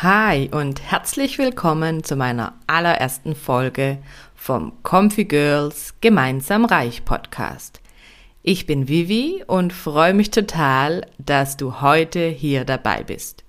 Hi 0.00 0.48
und 0.52 0.80
herzlich 0.80 1.38
willkommen 1.38 2.04
zu 2.04 2.14
meiner 2.14 2.54
allerersten 2.68 3.34
Folge 3.34 3.98
vom 4.36 4.80
Comfy 4.84 5.24
Girls 5.24 5.94
Gemeinsam 6.00 6.64
Reich 6.64 7.04
Podcast. 7.04 7.80
Ich 8.44 8.64
bin 8.64 8.86
Vivi 8.86 9.42
und 9.48 9.72
freue 9.72 10.14
mich 10.14 10.30
total, 10.30 11.04
dass 11.18 11.56
du 11.56 11.80
heute 11.80 12.28
hier 12.28 12.64
dabei 12.64 13.02
bist. 13.02 13.42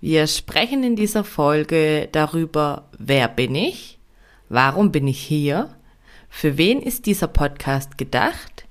Wir 0.00 0.26
sprechen 0.26 0.84
in 0.84 0.96
dieser 0.96 1.22
Folge 1.22 2.08
darüber, 2.10 2.88
wer 2.96 3.28
bin 3.28 3.54
ich, 3.54 3.98
warum 4.48 4.90
bin 4.90 5.06
ich 5.06 5.20
hier, 5.20 5.68
für 6.30 6.56
wen 6.56 6.80
ist 6.80 7.04
dieser 7.04 7.28
Podcast 7.28 7.98
gedacht 7.98 8.64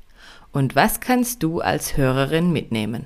und 0.51 0.75
was 0.75 0.99
kannst 0.99 1.43
du 1.43 1.61
als 1.61 1.95
Hörerin 1.95 2.51
mitnehmen. 2.51 3.05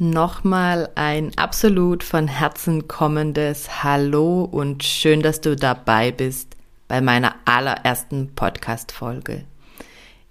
Nochmal 0.00 0.90
ein 0.94 1.36
absolut 1.36 2.04
von 2.04 2.28
Herzen 2.28 2.86
kommendes 2.86 3.82
Hallo 3.82 4.44
und 4.44 4.84
schön, 4.84 5.22
dass 5.22 5.40
du 5.40 5.56
dabei 5.56 6.12
bist 6.12 6.54
bei 6.86 7.00
meiner 7.00 7.34
allerersten 7.46 8.32
Podcast-Folge. 8.36 9.42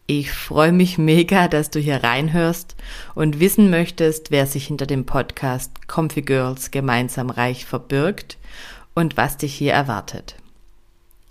Ich 0.05 0.31
freue 0.31 0.71
mich 0.71 0.97
mega, 0.97 1.49
dass 1.49 1.69
du 1.69 1.81
hier 1.81 2.01
reinhörst 2.01 2.77
und 3.13 3.41
wissen 3.41 3.69
möchtest, 3.69 4.31
wer 4.31 4.47
sich 4.47 4.67
hinter 4.67 4.85
dem 4.85 5.05
Podcast 5.05 5.89
Comfy 5.89 6.21
Girls 6.21 6.71
gemeinsam 6.71 7.29
reich 7.29 7.65
verbirgt 7.65 8.37
und 8.95 9.17
was 9.17 9.35
dich 9.35 9.53
hier 9.53 9.73
erwartet. 9.73 10.35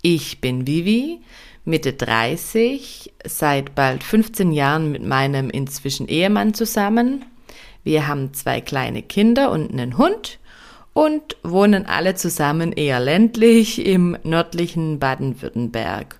Ich 0.03 0.41
bin 0.41 0.67
Vivi, 0.67 1.21
Mitte 1.65 1.93
30, 1.93 3.13
seit 3.25 3.73
bald 3.73 4.03
15 4.03 4.51
Jahren 4.51 4.91
mit 4.91 5.01
meinem 5.01 5.49
inzwischen 5.49 6.07
Ehemann 6.07 6.53
zusammen 6.53 7.25
wir 7.87 8.05
haben 8.05 8.33
zwei 8.33 8.59
kleine 8.59 9.01
Kinder 9.01 9.49
und 9.49 9.71
einen 9.71 9.97
Hund 9.97 10.39
und 10.91 11.37
wohnen 11.41 11.85
alle 11.85 12.15
zusammen 12.15 12.73
eher 12.73 12.99
ländlich 12.99 13.85
im 13.85 14.17
nördlichen 14.23 14.99
Baden-Württemberg. 14.99 16.19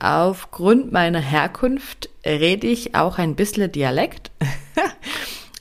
Aufgrund 0.00 0.90
meiner 0.90 1.20
Herkunft 1.20 2.10
rede 2.24 2.66
ich 2.66 2.96
auch 2.96 3.18
ein 3.18 3.36
bisschen 3.36 3.70
Dialekt. 3.70 4.32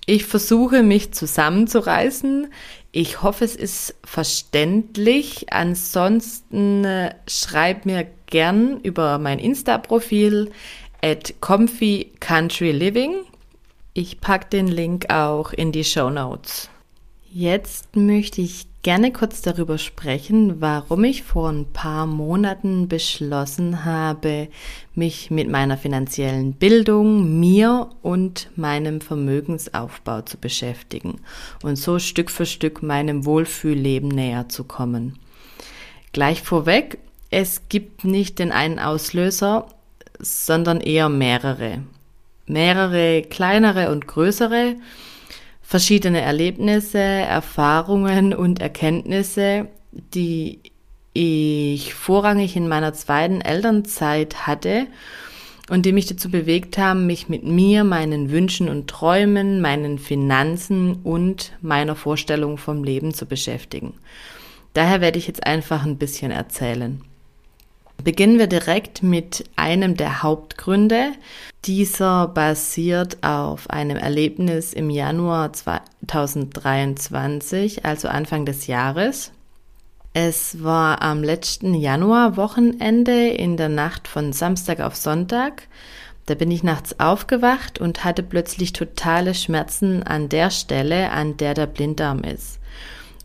ich 0.08 0.26
versuche 0.26 0.82
mich 0.82 1.14
zusammenzureißen. 1.14 2.48
Ich 2.92 3.22
hoffe, 3.22 3.46
es 3.46 3.56
ist 3.56 3.94
verständlich. 4.04 5.54
Ansonsten 5.54 6.84
äh, 6.86 7.14
schreib 7.28 7.86
mir 7.86 8.08
gern 8.26 8.80
über 8.82 9.20
mein 9.20 9.38
Insta-Profil 9.38 10.50
at 11.04 11.36
comfy 11.40 12.14
living 12.72 13.26
ich 13.98 14.20
packe 14.20 14.50
den 14.50 14.68
Link 14.68 15.10
auch 15.10 15.54
in 15.54 15.72
die 15.72 15.86
Show 15.86 16.10
Notes. 16.10 16.70
Jetzt 17.32 17.96
möchte 17.96 18.42
ich 18.42 18.68
gerne 18.84 19.14
kurz 19.14 19.42
darüber 19.42 19.78
sprechen, 19.78 20.60
warum 20.60 21.06
ich 21.06 21.24
vor 21.24 21.50
ein 21.50 21.72
paar 21.72 22.06
Monaten 22.06 22.90
beschlossen 22.90 23.86
habe, 23.86 24.50
mich 24.96 25.32
mit 25.32 25.50
meiner 25.50 25.78
finanziellen 25.78 26.54
Bildung, 26.54 27.40
mir 27.40 27.90
und 28.02 28.50
meinem 28.58 29.00
Vermögensaufbau 29.00 30.22
zu 30.24 30.38
beschäftigen 30.38 31.22
und 31.64 31.78
so 31.78 31.98
Stück 31.98 32.32
für 32.32 32.46
Stück 32.46 32.84
meinem 32.84 33.26
Wohlfühlleben 33.26 34.10
näher 34.10 34.50
zu 34.50 34.66
kommen. 34.66 35.18
Gleich 36.12 36.42
vorweg, 36.42 36.98
es 37.30 37.70
gibt 37.70 38.04
nicht 38.04 38.40
den 38.40 38.52
einen 38.52 38.80
Auslöser, 38.80 39.68
sondern 40.20 40.82
eher 40.82 41.08
mehrere 41.08 41.82
mehrere 42.48 43.24
kleinere 43.24 43.92
und 43.92 44.08
größere, 44.08 44.76
verschiedene 45.62 46.22
Erlebnisse, 46.22 47.00
Erfahrungen 47.00 48.34
und 48.34 48.62
Erkenntnisse, 48.62 49.68
die 49.92 50.60
ich 51.14 51.94
vorrangig 51.94 52.56
in 52.56 52.68
meiner 52.68 52.94
zweiten 52.94 53.42
Elternzeit 53.42 54.46
hatte 54.48 54.88
und 55.70 55.86
die 55.86 55.94
mich 55.94 56.06
dazu 56.06 56.30
bewegt 56.30 56.78
haben, 56.78 57.08
mich 57.08 57.30
mit 57.30 57.44
mir, 57.44 57.84
meinen 57.84 58.32
Wünschen 58.32 58.70
und 58.70 58.88
Träumen, 58.88 59.62
meinen 59.62 59.98
Finanzen 59.98 60.98
und 61.04 61.54
meiner 61.62 61.96
Vorstellung 61.96 62.58
vom 62.58 62.84
Leben 62.84 63.14
zu 63.14 63.26
beschäftigen. 63.26 63.94
Daher 64.74 65.02
werde 65.02 65.18
ich 65.18 65.28
jetzt 65.28 65.48
einfach 65.48 65.86
ein 65.86 65.98
bisschen 65.98 66.32
erzählen. 66.32 67.02
Beginnen 68.04 68.38
wir 68.38 68.48
direkt 68.48 69.02
mit 69.04 69.46
einem 69.56 69.96
der 69.98 70.22
Hauptgründe. 70.22 71.14
Dieser 71.66 72.28
basiert 72.28 73.24
auf 73.24 73.70
einem 73.70 73.98
Erlebnis 73.98 74.74
im 74.74 74.90
Januar 74.90 75.54
2023, 75.54 77.86
also 77.86 78.08
Anfang 78.08 78.46
des 78.46 78.68
Jahres. 78.68 79.32
Es 80.14 80.64
war 80.64 81.02
am 81.02 81.24
letzten 81.24 81.74
Januarwochenende 81.74 83.30
in 83.30 83.58
der 83.58 83.70
Nacht 83.70 84.08
von 84.08 84.34
Samstag 84.34 84.80
auf 84.80 84.96
Sonntag. 84.96 85.68
Da 86.26 86.36
bin 86.36 86.52
ich 86.52 86.64
nachts 86.64 87.00
aufgewacht 87.00 87.80
und 87.80 88.06
hatte 88.06 88.24
plötzlich 88.24 88.72
totale 88.72 89.34
Schmerzen 89.34 90.04
an 90.04 90.30
der 90.30 90.52
Stelle, 90.52 91.12
an 91.12 91.36
der 91.38 91.54
der 91.54 91.68
Blinddarm 91.68 92.24
ist. 92.24 92.60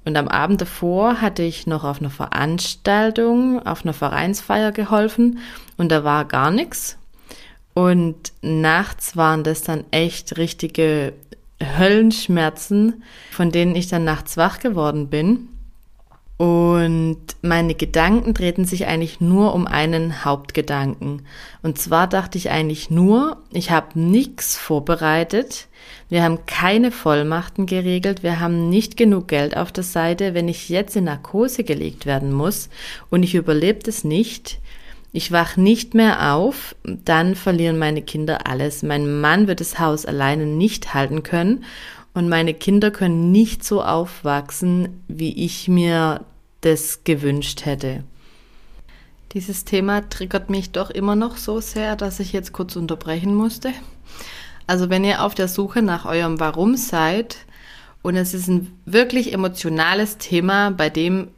Und 0.04 0.16
am 0.16 0.28
Abend 0.28 0.60
davor 0.60 1.20
hatte 1.20 1.42
ich 1.42 1.66
noch 1.66 1.84
auf 1.84 2.00
einer 2.00 2.10
Veranstaltung, 2.10 3.64
auf 3.66 3.84
einer 3.84 3.92
Vereinsfeier 3.92 4.72
geholfen 4.72 5.38
und 5.76 5.92
da 5.92 6.04
war 6.04 6.24
gar 6.24 6.50
nichts. 6.50 6.96
Und 7.74 8.32
nachts 8.42 9.16
waren 9.16 9.44
das 9.44 9.62
dann 9.62 9.84
echt 9.90 10.36
richtige 10.38 11.12
Höllenschmerzen, 11.62 13.02
von 13.30 13.50
denen 13.50 13.76
ich 13.76 13.88
dann 13.88 14.04
nachts 14.04 14.36
wach 14.36 14.58
geworden 14.58 15.08
bin. 15.08 15.48
Und 16.40 17.18
meine 17.42 17.74
Gedanken 17.74 18.32
drehten 18.32 18.64
sich 18.64 18.86
eigentlich 18.86 19.20
nur 19.20 19.54
um 19.54 19.66
einen 19.66 20.24
Hauptgedanken. 20.24 21.26
Und 21.62 21.76
zwar 21.76 22.06
dachte 22.06 22.38
ich 22.38 22.48
eigentlich 22.48 22.88
nur, 22.88 23.36
ich 23.52 23.70
habe 23.70 24.00
nichts 24.00 24.56
vorbereitet, 24.56 25.68
wir 26.08 26.22
haben 26.22 26.46
keine 26.46 26.92
Vollmachten 26.92 27.66
geregelt, 27.66 28.22
wir 28.22 28.40
haben 28.40 28.70
nicht 28.70 28.96
genug 28.96 29.28
Geld 29.28 29.54
auf 29.54 29.70
der 29.70 29.84
Seite, 29.84 30.32
wenn 30.32 30.48
ich 30.48 30.70
jetzt 30.70 30.96
in 30.96 31.04
Narkose 31.04 31.62
gelegt 31.62 32.06
werden 32.06 32.32
muss. 32.32 32.70
Und 33.10 33.22
ich 33.22 33.34
überlebe 33.34 33.80
es 33.86 34.02
nicht, 34.02 34.60
ich 35.12 35.32
wach 35.32 35.58
nicht 35.58 35.92
mehr 35.92 36.32
auf, 36.32 36.74
dann 36.84 37.34
verlieren 37.34 37.78
meine 37.78 38.00
Kinder 38.00 38.46
alles. 38.46 38.82
Mein 38.82 39.20
Mann 39.20 39.46
wird 39.46 39.60
das 39.60 39.78
Haus 39.78 40.06
alleine 40.06 40.46
nicht 40.46 40.94
halten 40.94 41.22
können. 41.22 41.64
Und 42.14 42.30
meine 42.30 42.54
Kinder 42.54 42.90
können 42.90 43.30
nicht 43.30 43.62
so 43.62 43.82
aufwachsen, 43.84 45.02
wie 45.06 45.44
ich 45.44 45.68
mir 45.68 46.22
das 46.60 47.04
gewünscht 47.04 47.64
hätte. 47.64 48.04
Dieses 49.32 49.64
Thema 49.64 50.08
triggert 50.08 50.50
mich 50.50 50.72
doch 50.72 50.90
immer 50.90 51.14
noch 51.14 51.36
so 51.36 51.60
sehr, 51.60 51.94
dass 51.96 52.18
ich 52.20 52.32
jetzt 52.32 52.52
kurz 52.52 52.74
unterbrechen 52.76 53.34
musste. 53.34 53.72
Also 54.66 54.90
wenn 54.90 55.04
ihr 55.04 55.24
auf 55.24 55.34
der 55.34 55.48
Suche 55.48 55.82
nach 55.82 56.04
eurem 56.04 56.40
Warum 56.40 56.76
seid 56.76 57.38
und 58.02 58.16
es 58.16 58.34
ist 58.34 58.48
ein 58.48 58.76
wirklich 58.86 59.32
emotionales 59.32 60.18
Thema, 60.18 60.70
bei 60.70 60.90
dem 60.90 61.28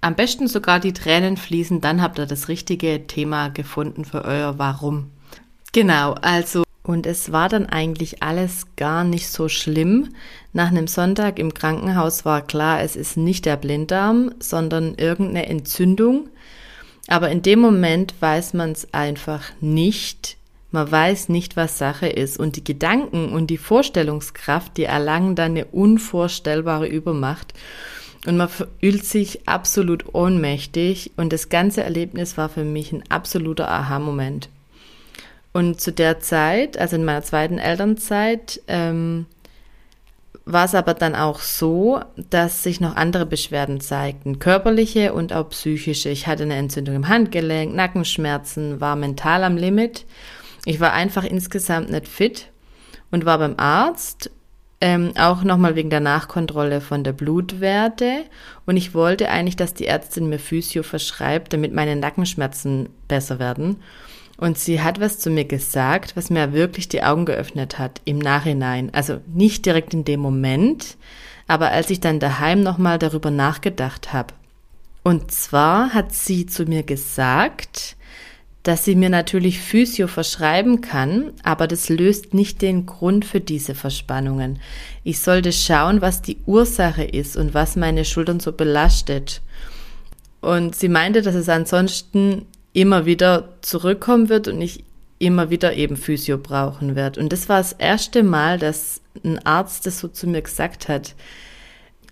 am 0.00 0.14
besten 0.14 0.48
sogar 0.48 0.80
die 0.80 0.92
Tränen 0.92 1.36
fließen, 1.36 1.80
dann 1.80 2.00
habt 2.00 2.18
ihr 2.18 2.26
das 2.26 2.48
richtige 2.48 3.06
Thema 3.06 3.48
gefunden 3.48 4.04
für 4.04 4.24
euer 4.24 4.58
Warum. 4.58 5.10
Genau, 5.72 6.14
also 6.14 6.64
und 6.82 7.06
es 7.06 7.30
war 7.30 7.48
dann 7.48 7.66
eigentlich 7.66 8.22
alles 8.22 8.66
gar 8.76 9.04
nicht 9.04 9.28
so 9.28 9.48
schlimm. 9.48 10.14
Nach 10.52 10.68
einem 10.68 10.86
Sonntag 10.86 11.38
im 11.38 11.52
Krankenhaus 11.52 12.24
war 12.24 12.46
klar, 12.46 12.80
es 12.80 12.96
ist 12.96 13.16
nicht 13.16 13.44
der 13.44 13.56
Blinddarm, 13.56 14.32
sondern 14.38 14.94
irgendeine 14.94 15.46
Entzündung. 15.46 16.28
Aber 17.06 17.30
in 17.30 17.42
dem 17.42 17.60
Moment 17.60 18.14
weiß 18.20 18.54
man 18.54 18.72
es 18.72 18.94
einfach 18.94 19.42
nicht. 19.60 20.38
Man 20.70 20.90
weiß 20.90 21.28
nicht, 21.28 21.56
was 21.56 21.76
Sache 21.76 22.08
ist. 22.08 22.38
Und 22.38 22.56
die 22.56 22.64
Gedanken 22.64 23.30
und 23.30 23.48
die 23.48 23.58
Vorstellungskraft, 23.58 24.76
die 24.76 24.84
erlangen 24.84 25.34
dann 25.34 25.52
eine 25.52 25.66
unvorstellbare 25.66 26.86
Übermacht. 26.86 27.52
Und 28.26 28.36
man 28.36 28.48
fühlt 28.48 29.04
sich 29.04 29.48
absolut 29.48 30.14
ohnmächtig. 30.14 31.12
Und 31.16 31.32
das 31.32 31.50
ganze 31.50 31.82
Erlebnis 31.82 32.38
war 32.38 32.48
für 32.48 32.64
mich 32.64 32.92
ein 32.92 33.04
absoluter 33.10 33.68
Aha-Moment. 33.68 34.48
Und 35.52 35.80
zu 35.80 35.92
der 35.92 36.20
Zeit, 36.20 36.78
also 36.78 36.96
in 36.96 37.04
meiner 37.04 37.22
zweiten 37.22 37.58
Elternzeit, 37.58 38.60
ähm, 38.68 39.26
war 40.44 40.64
es 40.64 40.74
aber 40.74 40.94
dann 40.94 41.14
auch 41.14 41.40
so, 41.40 42.00
dass 42.30 42.62
sich 42.62 42.80
noch 42.80 42.96
andere 42.96 43.26
Beschwerden 43.26 43.80
zeigten, 43.80 44.38
körperliche 44.38 45.12
und 45.12 45.32
auch 45.32 45.48
psychische. 45.50 46.08
Ich 46.08 46.26
hatte 46.26 46.44
eine 46.44 46.56
Entzündung 46.56 46.94
im 46.94 47.08
Handgelenk, 47.08 47.74
Nackenschmerzen, 47.74 48.80
war 48.80 48.96
mental 48.96 49.44
am 49.44 49.56
Limit. 49.56 50.06
Ich 50.64 50.80
war 50.80 50.92
einfach 50.92 51.24
insgesamt 51.24 51.90
nicht 51.90 52.08
fit 52.08 52.48
und 53.10 53.24
war 53.24 53.38
beim 53.38 53.54
Arzt, 53.58 54.30
ähm, 54.80 55.12
auch 55.18 55.42
nochmal 55.42 55.74
wegen 55.74 55.90
der 55.90 56.00
Nachkontrolle 56.00 56.80
von 56.80 57.04
der 57.04 57.12
Blutwerte. 57.12 58.24
Und 58.66 58.76
ich 58.76 58.94
wollte 58.94 59.28
eigentlich, 59.28 59.56
dass 59.56 59.74
die 59.74 59.86
Ärztin 59.86 60.28
mir 60.28 60.38
Physio 60.38 60.82
verschreibt, 60.82 61.52
damit 61.52 61.74
meine 61.74 61.96
Nackenschmerzen 61.96 62.88
besser 63.08 63.38
werden. 63.38 63.82
Und 64.40 64.56
sie 64.56 64.80
hat 64.80 65.00
was 65.00 65.18
zu 65.18 65.28
mir 65.28 65.44
gesagt, 65.44 66.16
was 66.16 66.30
mir 66.30 66.54
wirklich 66.54 66.88
die 66.88 67.02
Augen 67.02 67.26
geöffnet 67.26 67.78
hat 67.78 68.00
im 68.06 68.18
Nachhinein. 68.18 68.88
Also 68.94 69.20
nicht 69.26 69.66
direkt 69.66 69.92
in 69.92 70.04
dem 70.04 70.20
Moment, 70.20 70.96
aber 71.46 71.72
als 71.72 71.90
ich 71.90 72.00
dann 72.00 72.20
daheim 72.20 72.62
nochmal 72.62 72.98
darüber 72.98 73.30
nachgedacht 73.30 74.14
habe. 74.14 74.32
Und 75.02 75.30
zwar 75.30 75.92
hat 75.92 76.14
sie 76.14 76.46
zu 76.46 76.64
mir 76.64 76.84
gesagt, 76.84 77.96
dass 78.62 78.86
sie 78.86 78.94
mir 78.94 79.10
natürlich 79.10 79.60
Physio 79.60 80.06
verschreiben 80.06 80.80
kann, 80.80 81.34
aber 81.42 81.66
das 81.66 81.90
löst 81.90 82.32
nicht 82.32 82.62
den 82.62 82.86
Grund 82.86 83.26
für 83.26 83.40
diese 83.40 83.74
Verspannungen. 83.74 84.58
Ich 85.04 85.20
sollte 85.20 85.52
schauen, 85.52 86.00
was 86.00 86.22
die 86.22 86.38
Ursache 86.46 87.04
ist 87.04 87.36
und 87.36 87.52
was 87.52 87.76
meine 87.76 88.06
Schultern 88.06 88.40
so 88.40 88.52
belastet. 88.52 89.42
Und 90.40 90.74
sie 90.76 90.88
meinte, 90.88 91.20
dass 91.20 91.34
es 91.34 91.50
ansonsten 91.50 92.46
immer 92.72 93.06
wieder 93.06 93.48
zurückkommen 93.62 94.28
wird 94.28 94.48
und 94.48 94.60
ich 94.60 94.84
immer 95.18 95.50
wieder 95.50 95.74
eben 95.74 95.96
Physio 95.96 96.38
brauchen 96.38 96.96
werde. 96.96 97.20
Und 97.20 97.32
das 97.32 97.48
war 97.48 97.58
das 97.58 97.72
erste 97.72 98.22
Mal, 98.22 98.58
dass 98.58 99.00
ein 99.24 99.38
Arzt 99.44 99.86
das 99.86 99.98
so 99.98 100.08
zu 100.08 100.26
mir 100.26 100.42
gesagt 100.42 100.88
hat, 100.88 101.14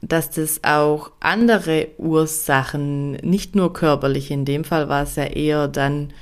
dass 0.02 0.30
das 0.30 0.62
auch 0.62 1.10
andere 1.20 1.88
Ursachen, 1.96 3.12
nicht 3.12 3.56
nur 3.56 3.72
körperlich, 3.72 4.30
in 4.30 4.44
dem 4.44 4.64
Fall 4.64 4.88
war 4.88 5.02
es 5.02 5.16
ja 5.16 5.24
eher 5.24 5.68
dann 5.68 6.12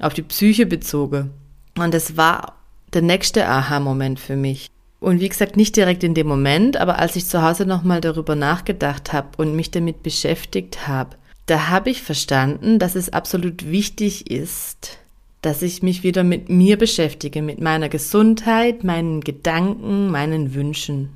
auf 0.00 0.14
die 0.14 0.22
Psyche 0.22 0.66
bezogen. 0.66 1.32
Und 1.76 1.92
das 1.92 2.16
war 2.16 2.54
der 2.94 3.02
nächste 3.02 3.46
Aha-Moment 3.46 4.20
für 4.20 4.36
mich. 4.36 4.70
Und 5.00 5.20
wie 5.20 5.28
gesagt, 5.28 5.56
nicht 5.56 5.76
direkt 5.76 6.02
in 6.04 6.14
dem 6.14 6.26
Moment, 6.26 6.76
aber 6.78 6.98
als 6.98 7.16
ich 7.16 7.26
zu 7.26 7.42
Hause 7.42 7.66
nochmal 7.66 8.00
darüber 8.00 8.34
nachgedacht 8.34 9.12
habe 9.12 9.28
und 9.36 9.54
mich 9.54 9.70
damit 9.70 10.02
beschäftigt 10.02 10.88
habe, 10.88 11.16
da 11.46 11.68
habe 11.68 11.90
ich 11.90 12.02
verstanden, 12.02 12.78
dass 12.78 12.96
es 12.96 13.12
absolut 13.12 13.70
wichtig 13.70 14.30
ist, 14.30 14.98
dass 15.42 15.62
ich 15.62 15.82
mich 15.82 16.02
wieder 16.02 16.24
mit 16.24 16.48
mir 16.48 16.76
beschäftige, 16.76 17.40
mit 17.40 17.60
meiner 17.60 17.88
Gesundheit, 17.88 18.82
meinen 18.82 19.20
Gedanken, 19.20 20.10
meinen 20.10 20.54
Wünschen. 20.54 21.10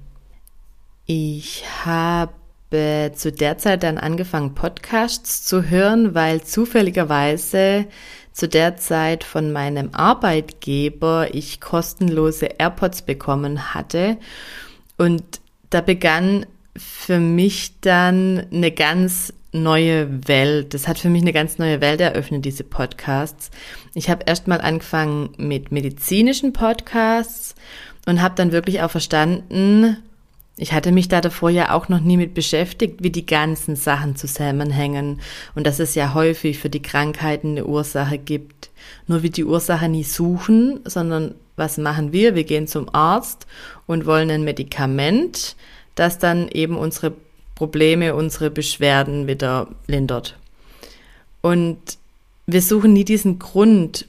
Ich 1.06 1.64
habe 1.84 2.32
zu 3.14 3.32
der 3.32 3.58
Zeit 3.58 3.82
dann 3.82 3.98
angefangen, 3.98 4.54
Podcasts 4.54 5.44
zu 5.44 5.68
hören, 5.68 6.14
weil 6.14 6.42
zufälligerweise 6.42 7.86
zu 8.32 8.48
der 8.48 8.76
Zeit 8.76 9.24
von 9.24 9.52
meinem 9.52 9.92
Arbeitgeber 9.92 11.34
ich 11.34 11.60
kostenlose 11.60 12.46
AirPods 12.58 13.02
bekommen 13.02 13.74
hatte. 13.74 14.18
Und 14.96 15.24
da 15.70 15.80
begann 15.80 16.46
für 16.76 17.18
mich 17.18 17.80
dann 17.80 18.46
eine 18.52 18.70
ganz 18.70 19.32
neue 19.52 20.28
Welt. 20.28 20.74
Das 20.74 20.86
hat 20.86 20.98
für 20.98 21.10
mich 21.10 21.22
eine 21.22 21.32
ganz 21.32 21.58
neue 21.58 21.80
Welt 21.80 22.00
eröffnet, 22.00 22.44
diese 22.44 22.64
Podcasts. 22.64 23.50
Ich 23.94 24.08
habe 24.10 24.24
erstmal 24.26 24.60
angefangen 24.60 25.30
mit 25.36 25.72
medizinischen 25.72 26.52
Podcasts 26.52 27.54
und 28.06 28.22
habe 28.22 28.34
dann 28.36 28.52
wirklich 28.52 28.82
auch 28.82 28.90
verstanden, 28.90 29.96
ich 30.60 30.74
hatte 30.74 30.92
mich 30.92 31.08
da 31.08 31.22
davor 31.22 31.48
ja 31.48 31.72
auch 31.72 31.88
noch 31.88 32.00
nie 32.00 32.18
mit 32.18 32.34
beschäftigt, 32.34 33.02
wie 33.02 33.10
die 33.10 33.24
ganzen 33.24 33.76
Sachen 33.76 34.14
zusammenhängen 34.14 35.22
und 35.54 35.66
dass 35.66 35.78
es 35.78 35.94
ja 35.94 36.12
häufig 36.12 36.58
für 36.58 36.68
die 36.68 36.82
Krankheiten 36.82 37.52
eine 37.52 37.64
Ursache 37.64 38.18
gibt. 38.18 38.68
Nur 39.06 39.22
wie 39.22 39.30
die 39.30 39.44
Ursache 39.44 39.88
nie 39.88 40.04
suchen, 40.04 40.80
sondern 40.84 41.34
was 41.56 41.78
machen 41.78 42.12
wir? 42.12 42.34
Wir 42.34 42.44
gehen 42.44 42.66
zum 42.66 42.94
Arzt 42.94 43.46
und 43.86 44.04
wollen 44.04 44.30
ein 44.30 44.44
Medikament, 44.44 45.56
das 45.94 46.18
dann 46.18 46.48
eben 46.48 46.76
unsere 46.76 47.14
Probleme, 47.60 48.14
unsere 48.14 48.50
Beschwerden 48.50 49.26
wieder 49.26 49.68
lindert. 49.86 50.38
Und 51.42 51.76
wir 52.46 52.62
suchen 52.62 52.94
nie 52.94 53.04
diesen 53.04 53.38
Grund. 53.38 54.06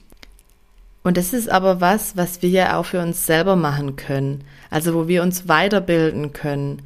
Und 1.02 1.18
das 1.18 1.34
ist 1.34 1.50
aber 1.50 1.82
was, 1.82 2.16
was 2.16 2.40
wir 2.40 2.48
ja 2.48 2.78
auch 2.78 2.86
für 2.86 3.02
uns 3.02 3.26
selber 3.26 3.54
machen 3.54 3.96
können. 3.96 4.44
Also 4.70 4.94
wo 4.94 5.06
wir 5.06 5.22
uns 5.22 5.48
weiterbilden 5.48 6.32
können. 6.32 6.80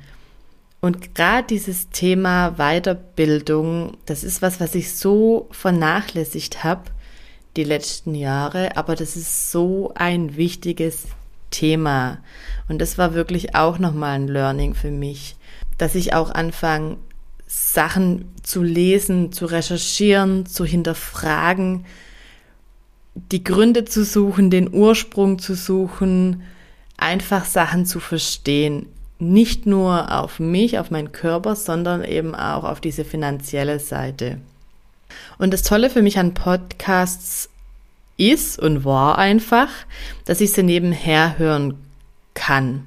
Und 0.80 1.14
gerade 1.14 1.46
dieses 1.46 1.88
Thema 1.90 2.56
Weiterbildung, 2.56 3.96
das 4.04 4.24
ist 4.24 4.42
was, 4.42 4.58
was 4.58 4.74
ich 4.74 4.92
so 4.92 5.46
vernachlässigt 5.52 6.64
habe 6.64 6.90
die 7.56 7.62
letzten 7.62 8.16
Jahre, 8.16 8.76
aber 8.76 8.96
das 8.96 9.16
ist 9.16 9.52
so 9.52 9.92
ein 9.94 10.36
wichtiges 10.36 11.04
Thema. 11.50 12.18
Und 12.68 12.80
das 12.80 12.98
war 12.98 13.14
wirklich 13.14 13.54
auch 13.54 13.78
nochmal 13.78 14.16
ein 14.16 14.26
Learning 14.26 14.74
für 14.74 14.90
mich 14.90 15.36
dass 15.78 15.94
ich 15.94 16.14
auch 16.14 16.30
anfange, 16.30 16.96
Sachen 17.46 18.32
zu 18.42 18.62
lesen, 18.62 19.32
zu 19.32 19.46
recherchieren, 19.46 20.46
zu 20.46 20.64
hinterfragen, 20.64 21.84
die 23.14 23.44
Gründe 23.44 23.84
zu 23.84 24.04
suchen, 24.04 24.50
den 24.50 24.72
Ursprung 24.72 25.38
zu 25.38 25.54
suchen, 25.54 26.42
einfach 26.96 27.44
Sachen 27.44 27.86
zu 27.86 28.00
verstehen. 28.00 28.86
Nicht 29.18 29.64
nur 29.64 30.12
auf 30.12 30.40
mich, 30.40 30.78
auf 30.78 30.90
meinen 30.90 31.12
Körper, 31.12 31.56
sondern 31.56 32.04
eben 32.04 32.34
auch 32.34 32.64
auf 32.64 32.80
diese 32.80 33.04
finanzielle 33.04 33.78
Seite. 33.80 34.38
Und 35.38 35.52
das 35.52 35.62
Tolle 35.62 35.88
für 35.88 36.02
mich 36.02 36.18
an 36.18 36.34
Podcasts 36.34 37.48
ist 38.18 38.58
und 38.58 38.84
war 38.84 39.18
einfach, 39.18 39.68
dass 40.24 40.40
ich 40.40 40.52
sie 40.52 40.62
nebenher 40.62 41.38
hören 41.38 41.78
kann. 42.34 42.84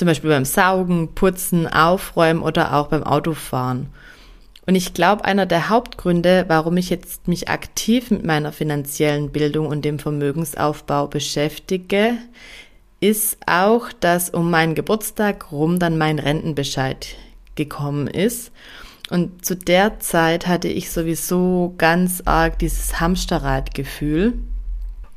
Zum 0.00 0.06
Beispiel 0.06 0.30
beim 0.30 0.46
Saugen, 0.46 1.14
Putzen, 1.14 1.66
Aufräumen 1.66 2.40
oder 2.40 2.74
auch 2.74 2.86
beim 2.86 3.02
Autofahren. 3.02 3.88
Und 4.64 4.74
ich 4.74 4.94
glaube, 4.94 5.26
einer 5.26 5.44
der 5.44 5.68
Hauptgründe, 5.68 6.46
warum 6.48 6.78
ich 6.78 6.88
jetzt 6.88 7.28
mich 7.28 7.50
aktiv 7.50 8.10
mit 8.10 8.24
meiner 8.24 8.50
finanziellen 8.50 9.30
Bildung 9.30 9.66
und 9.66 9.84
dem 9.84 9.98
Vermögensaufbau 9.98 11.06
beschäftige, 11.06 12.14
ist 13.00 13.36
auch, 13.44 13.92
dass 13.92 14.30
um 14.30 14.50
meinen 14.50 14.74
Geburtstag 14.74 15.52
rum 15.52 15.78
dann 15.78 15.98
mein 15.98 16.18
Rentenbescheid 16.18 17.08
gekommen 17.54 18.06
ist. 18.06 18.52
Und 19.10 19.44
zu 19.44 19.54
der 19.54 20.00
Zeit 20.00 20.46
hatte 20.46 20.68
ich 20.68 20.90
sowieso 20.90 21.74
ganz 21.76 22.22
arg 22.24 22.58
dieses 22.58 23.00
Hamsterradgefühl. 23.00 24.32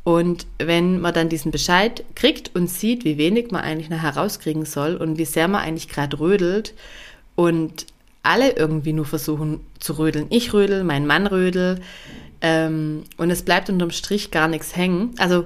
Und 0.04 0.48
wenn 0.58 1.00
man 1.00 1.14
dann 1.14 1.30
diesen 1.30 1.52
Bescheid 1.52 2.04
kriegt 2.16 2.54
und 2.56 2.70
sieht, 2.70 3.06
wie 3.06 3.18
wenig 3.18 3.52
man 3.52 3.62
eigentlich 3.62 3.90
noch 3.90 4.02
herauskriegen 4.02 4.66
soll 4.66 4.96
und 4.96 5.18
wie 5.18 5.26
sehr 5.26 5.48
man 5.48 5.62
eigentlich 5.62 5.88
gerade 5.88 6.20
rödelt 6.20 6.74
und 7.36 7.88
alle 8.22 8.52
irgendwie 8.52 8.94
nur 8.94 9.06
versuchen 9.06 9.62
zu 9.80 9.98
rödeln. 9.98 10.28
Ich 10.30 10.54
rödel, 10.54 10.84
mein 10.84 11.08
Mann 11.08 11.26
rödel 11.26 11.82
ähm, 12.42 13.04
und 13.18 13.32
es 13.32 13.44
bleibt 13.44 13.70
unterm 13.70 13.92
Strich 13.92 14.30
gar 14.30 14.50
nichts 14.50 14.76
hängen. 14.76 15.12
Also 15.20 15.46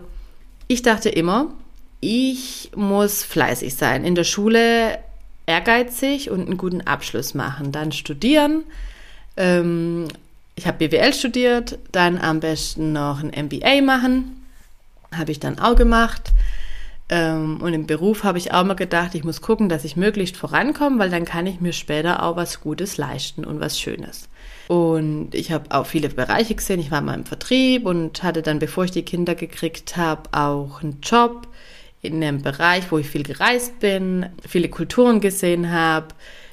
ich 0.68 0.82
dachte 0.82 1.10
immer, 1.10 1.54
ich 2.00 2.72
muss 2.76 3.24
fleißig 3.24 3.76
sein, 3.76 4.04
in 4.06 4.16
der 4.16 4.24
Schule 4.24 4.98
ehrgeizig 5.46 6.32
und 6.32 6.42
einen 6.42 6.58
guten 6.58 6.82
Abschluss 6.82 7.36
machen, 7.36 7.72
dann 7.72 7.92
studieren. 7.92 8.64
Ähm, 9.38 10.08
ich 10.56 10.66
habe 10.66 10.88
BWL 10.88 11.14
studiert, 11.14 11.78
dann 11.92 12.18
am 12.18 12.40
besten 12.40 12.92
noch 12.92 13.22
ein 13.24 13.32
MBA 13.46 13.82
machen 13.82 14.38
habe 15.16 15.32
ich 15.32 15.40
dann 15.40 15.60
auch 15.60 15.76
gemacht. 15.76 16.34
Ähm, 17.10 17.62
und 17.62 17.74
im 17.74 17.88
Beruf 17.88 18.24
habe 18.24 18.38
ich 18.38 18.52
auch 18.54 18.64
mal 18.64 18.74
gedacht, 18.74 19.16
ich 19.16 19.24
muss 19.24 19.42
gucken, 19.42 19.70
dass 19.70 19.86
ich 19.86 19.96
möglichst 19.96 20.36
vorankomme, 20.36 21.00
weil 21.00 21.10
dann 21.10 21.26
kann 21.26 21.48
ich 21.48 21.62
mir 21.62 21.74
später 21.74 22.24
auch 22.24 22.36
was 22.36 22.60
Gutes 22.62 22.98
leisten 22.98 23.46
und 23.46 23.60
was 23.60 23.80
Schönes. 23.80 24.28
Und 24.68 25.34
ich 25.34 25.54
habe 25.54 25.72
auch 25.72 25.86
viele 25.86 26.10
Bereiche 26.10 26.56
gesehen. 26.56 26.82
Ich 26.82 26.92
war 26.92 27.02
mal 27.02 27.14
im 27.14 27.26
Vertrieb 27.26 27.86
und 27.86 28.24
hatte 28.24 28.42
dann, 28.42 28.60
bevor 28.60 28.84
ich 28.84 28.92
die 28.92 29.04
Kinder 29.04 29.36
gekriegt 29.36 29.96
habe, 29.96 30.24
auch 30.34 30.84
einen 30.84 31.00
Job 31.02 31.48
in 32.02 32.22
einem 32.22 32.42
Bereich, 32.42 32.92
wo 32.92 32.98
ich 32.98 33.10
viel 33.10 33.24
gereist 33.24 33.80
bin, 33.80 34.28
viele 34.46 34.68
Kulturen 34.68 35.22
gesehen 35.22 35.72
habe, 35.72 36.08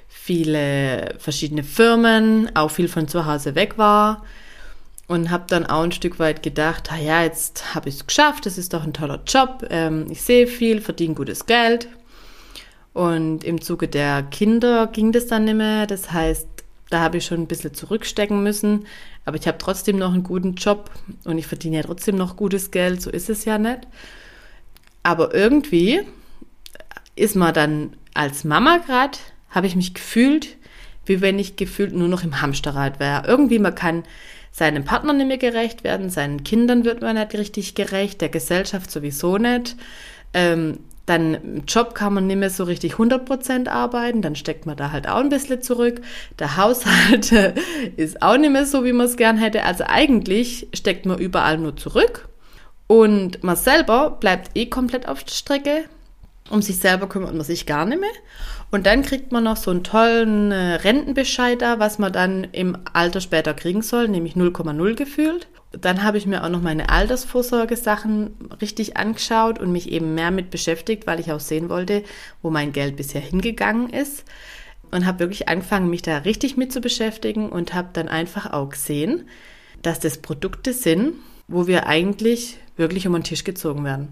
viele 0.06 1.16
verschiedene 1.18 1.64
Firmen, 1.64 2.54
auch 2.54 2.70
viel 2.70 2.88
von 2.88 3.08
zu 3.08 3.26
Hause 3.26 3.56
weg 3.56 3.76
war 3.76 4.22
und 5.06 5.30
habe 5.30 5.44
dann 5.48 5.66
auch 5.66 5.82
ein 5.82 5.92
Stück 5.92 6.18
weit 6.18 6.42
gedacht, 6.42 6.90
ah 6.92 6.96
ja, 6.96 7.22
jetzt 7.22 7.74
habe 7.74 7.88
ich 7.88 7.96
es 7.96 8.06
geschafft, 8.06 8.46
das 8.46 8.58
ist 8.58 8.72
doch 8.72 8.84
ein 8.84 8.94
toller 8.94 9.20
Job, 9.26 9.66
ähm, 9.70 10.06
ich 10.10 10.22
sehe 10.22 10.46
viel, 10.46 10.80
verdiene 10.80 11.14
gutes 11.14 11.46
Geld. 11.46 11.88
Und 12.94 13.42
im 13.42 13.60
Zuge 13.60 13.88
der 13.88 14.22
Kinder 14.22 14.86
ging 14.86 15.10
das 15.10 15.26
dann 15.26 15.44
nicht 15.44 15.56
mehr. 15.56 15.86
Das 15.88 16.12
heißt, 16.12 16.46
da 16.90 17.00
habe 17.00 17.18
ich 17.18 17.26
schon 17.26 17.40
ein 17.40 17.48
bisschen 17.48 17.74
zurückstecken 17.74 18.42
müssen. 18.42 18.86
Aber 19.24 19.36
ich 19.36 19.48
habe 19.48 19.58
trotzdem 19.58 19.98
noch 19.98 20.12
einen 20.12 20.22
guten 20.22 20.54
Job 20.54 20.90
und 21.24 21.36
ich 21.36 21.46
verdiene 21.46 21.78
ja 21.78 21.82
trotzdem 21.82 22.14
noch 22.14 22.36
gutes 22.36 22.70
Geld. 22.70 23.02
So 23.02 23.10
ist 23.10 23.28
es 23.28 23.44
ja 23.44 23.58
nicht. 23.58 23.80
Aber 25.02 25.34
irgendwie 25.34 26.02
ist 27.16 27.34
man 27.34 27.52
dann 27.52 27.96
als 28.14 28.44
Mama 28.44 28.78
gerade 28.78 29.18
habe 29.50 29.66
ich 29.66 29.76
mich 29.76 29.94
gefühlt, 29.94 30.56
wie 31.04 31.20
wenn 31.20 31.38
ich 31.38 31.56
gefühlt 31.56 31.94
nur 31.94 32.08
noch 32.08 32.22
im 32.22 32.40
Hamsterrad 32.40 33.00
wäre. 33.00 33.26
Irgendwie, 33.26 33.58
man 33.58 33.74
kann 33.74 34.04
seinem 34.54 34.84
Partner 34.84 35.12
nicht 35.12 35.26
mehr 35.26 35.36
gerecht 35.36 35.82
werden, 35.82 36.10
seinen 36.10 36.44
Kindern 36.44 36.84
wird 36.84 37.02
man 37.02 37.16
nicht 37.16 37.34
richtig 37.34 37.74
gerecht, 37.74 38.20
der 38.20 38.28
Gesellschaft 38.28 38.88
sowieso 38.88 39.36
nicht. 39.36 39.74
Ähm, 40.32 40.78
dann 41.06 41.34
im 41.34 41.64
Job 41.66 41.94
kann 41.96 42.14
man 42.14 42.28
nicht 42.28 42.38
mehr 42.38 42.50
so 42.50 42.62
richtig 42.62 42.94
100% 42.94 43.68
arbeiten, 43.68 44.22
dann 44.22 44.36
steckt 44.36 44.64
man 44.64 44.76
da 44.76 44.92
halt 44.92 45.08
auch 45.08 45.18
ein 45.18 45.28
bisschen 45.28 45.60
zurück. 45.60 46.00
Der 46.38 46.56
Haushalt 46.56 47.32
ist 47.96 48.22
auch 48.22 48.36
nicht 48.36 48.52
mehr 48.52 48.64
so, 48.64 48.84
wie 48.84 48.92
man 48.92 49.06
es 49.06 49.16
gern 49.16 49.38
hätte. 49.38 49.64
Also 49.64 49.84
eigentlich 49.88 50.68
steckt 50.72 51.04
man 51.04 51.18
überall 51.18 51.58
nur 51.58 51.76
zurück 51.76 52.28
und 52.86 53.42
man 53.42 53.56
selber 53.56 54.16
bleibt 54.20 54.56
eh 54.56 54.66
komplett 54.66 55.08
auf 55.08 55.24
der 55.24 55.32
Strecke. 55.32 55.84
Um 56.50 56.60
sich 56.60 56.76
selber 56.76 57.08
kümmert 57.08 57.34
man 57.34 57.44
sich 57.44 57.64
gar 57.64 57.86
nicht 57.86 58.00
mehr. 58.00 58.10
Und 58.70 58.86
dann 58.86 59.02
kriegt 59.02 59.32
man 59.32 59.44
noch 59.44 59.56
so 59.56 59.70
einen 59.70 59.84
tollen 59.84 60.52
äh, 60.52 60.74
Rentenbescheid 60.74 61.62
da, 61.62 61.78
was 61.78 61.98
man 61.98 62.12
dann 62.12 62.44
im 62.52 62.76
Alter 62.92 63.20
später 63.20 63.54
kriegen 63.54 63.82
soll, 63.82 64.08
nämlich 64.08 64.34
0,0 64.34 64.94
gefühlt. 64.94 65.48
Dann 65.72 66.02
habe 66.02 66.18
ich 66.18 66.26
mir 66.26 66.44
auch 66.44 66.50
noch 66.50 66.60
meine 66.60 66.90
Altersvorsorgesachen 66.90 68.34
richtig 68.60 68.96
angeschaut 68.96 69.58
und 69.58 69.72
mich 69.72 69.90
eben 69.90 70.14
mehr 70.14 70.30
mit 70.30 70.50
beschäftigt, 70.50 71.06
weil 71.06 71.18
ich 71.18 71.32
auch 71.32 71.40
sehen 71.40 71.68
wollte, 71.68 72.04
wo 72.42 72.50
mein 72.50 72.72
Geld 72.72 72.96
bisher 72.96 73.20
hingegangen 73.20 73.90
ist. 73.90 74.24
Und 74.90 75.06
habe 75.06 75.20
wirklich 75.20 75.48
angefangen, 75.48 75.90
mich 75.90 76.02
da 76.02 76.18
richtig 76.18 76.56
mit 76.56 76.72
zu 76.72 76.80
beschäftigen 76.80 77.48
und 77.48 77.74
habe 77.74 77.88
dann 77.92 78.08
einfach 78.08 78.52
auch 78.52 78.68
gesehen, 78.68 79.28
dass 79.82 79.98
das 79.98 80.18
Produkte 80.18 80.72
sind, 80.72 81.14
wo 81.48 81.66
wir 81.66 81.86
eigentlich 81.86 82.58
wirklich 82.76 83.06
um 83.06 83.12
den 83.12 83.24
Tisch 83.24 83.44
gezogen 83.44 83.84
werden. 83.84 84.08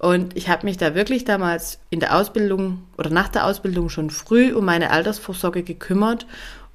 Und 0.00 0.34
ich 0.34 0.48
habe 0.48 0.64
mich 0.64 0.78
da 0.78 0.94
wirklich 0.94 1.26
damals 1.26 1.78
in 1.90 2.00
der 2.00 2.16
Ausbildung 2.16 2.84
oder 2.96 3.10
nach 3.10 3.28
der 3.28 3.44
Ausbildung 3.44 3.90
schon 3.90 4.08
früh 4.08 4.54
um 4.54 4.64
meine 4.64 4.90
Altersvorsorge 4.92 5.62
gekümmert 5.62 6.26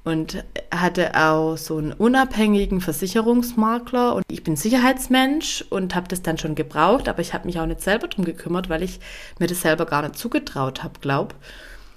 und 0.04 0.44
hatte 0.72 1.10
auch 1.16 1.56
so 1.56 1.76
einen 1.78 1.92
unabhängigen 1.92 2.80
Versicherungsmakler. 2.80 4.14
Und 4.14 4.22
ich 4.30 4.44
bin 4.44 4.54
Sicherheitsmensch 4.54 5.64
und 5.70 5.96
habe 5.96 6.06
das 6.06 6.22
dann 6.22 6.38
schon 6.38 6.54
gebraucht, 6.54 7.08
aber 7.08 7.20
ich 7.20 7.34
habe 7.34 7.46
mich 7.46 7.58
auch 7.58 7.66
nicht 7.66 7.80
selber 7.80 8.06
drum 8.06 8.24
gekümmert, 8.24 8.68
weil 8.68 8.84
ich 8.84 9.00
mir 9.40 9.48
das 9.48 9.60
selber 9.60 9.86
gar 9.86 10.02
nicht 10.02 10.16
zugetraut 10.16 10.84
habe, 10.84 11.00
glaub, 11.00 11.34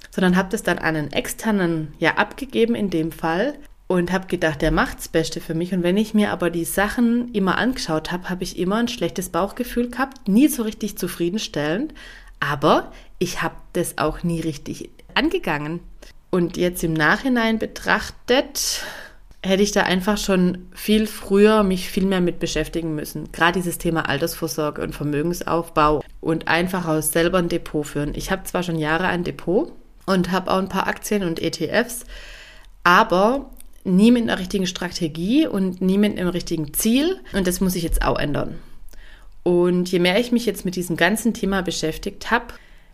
sondern 0.09 0.35
habe 0.35 0.49
das 0.49 0.63
dann 0.63 0.79
an 0.79 0.95
einen 0.95 1.11
externen 1.11 1.93
ja 1.99 2.15
abgegeben 2.15 2.73
in 2.73 2.89
dem 2.89 3.11
Fall 3.11 3.53
und 3.89 4.11
habe 4.11 4.27
gedacht, 4.27 4.61
der 4.61 4.69
macht's 4.69 5.07
Beste 5.07 5.41
für 5.41 5.55
mich. 5.55 5.73
Und 5.73 5.81
wenn 5.81 5.97
ich 5.97 6.13
mir 6.13 6.29
aber 6.31 6.51
die 6.51 6.63
Sachen 6.63 7.33
immer 7.33 7.57
angeschaut 7.57 8.11
habe, 8.11 8.29
habe 8.29 8.43
ich 8.43 8.59
immer 8.59 8.75
ein 8.75 8.87
schlechtes 8.87 9.29
Bauchgefühl 9.29 9.89
gehabt, 9.89 10.27
nie 10.27 10.47
so 10.47 10.61
richtig 10.61 10.99
zufriedenstellend. 10.99 11.95
Aber 12.39 12.91
ich 13.17 13.41
habe 13.41 13.55
das 13.73 13.97
auch 13.97 14.21
nie 14.21 14.41
richtig 14.41 14.91
angegangen. 15.15 15.79
Und 16.29 16.55
jetzt 16.55 16.83
im 16.83 16.93
Nachhinein 16.93 17.57
betrachtet, 17.57 18.83
hätte 19.43 19.63
ich 19.63 19.71
da 19.71 19.81
einfach 19.81 20.19
schon 20.19 20.67
viel 20.71 21.07
früher 21.07 21.63
mich 21.63 21.89
viel 21.89 22.05
mehr 22.05 22.21
mit 22.21 22.37
beschäftigen 22.37 22.93
müssen. 22.93 23.31
Gerade 23.31 23.53
dieses 23.53 23.79
Thema 23.79 24.07
Altersvorsorge 24.07 24.83
und 24.83 24.93
Vermögensaufbau 24.93 26.03
und 26.21 26.47
einfach 26.47 26.87
auch 26.87 27.01
selber 27.01 27.39
ein 27.39 27.49
Depot 27.49 27.87
führen. 27.87 28.13
Ich 28.13 28.29
habe 28.29 28.43
zwar 28.43 28.61
schon 28.61 28.77
Jahre 28.77 29.07
ein 29.07 29.23
Depot 29.23 29.71
und 30.05 30.31
habe 30.31 30.51
auch 30.51 30.59
ein 30.59 30.69
paar 30.69 30.85
Aktien 30.85 31.23
und 31.23 31.41
ETFs, 31.41 32.05
aber 32.83 33.49
nie 33.95 34.11
mit 34.11 34.23
einer 34.23 34.39
richtigen 34.39 34.67
Strategie 34.67 35.47
und 35.47 35.81
nie 35.81 35.97
mit 35.97 36.17
einem 36.17 36.29
richtigen 36.29 36.73
Ziel. 36.73 37.19
Und 37.33 37.47
das 37.47 37.61
muss 37.61 37.75
ich 37.75 37.83
jetzt 37.83 38.03
auch 38.03 38.17
ändern. 38.17 38.55
Und 39.43 39.91
je 39.91 39.99
mehr 39.99 40.19
ich 40.19 40.31
mich 40.31 40.45
jetzt 40.45 40.65
mit 40.65 40.75
diesem 40.75 40.95
ganzen 40.95 41.33
Thema 41.33 41.61
beschäftigt 41.61 42.31
habe, 42.31 42.47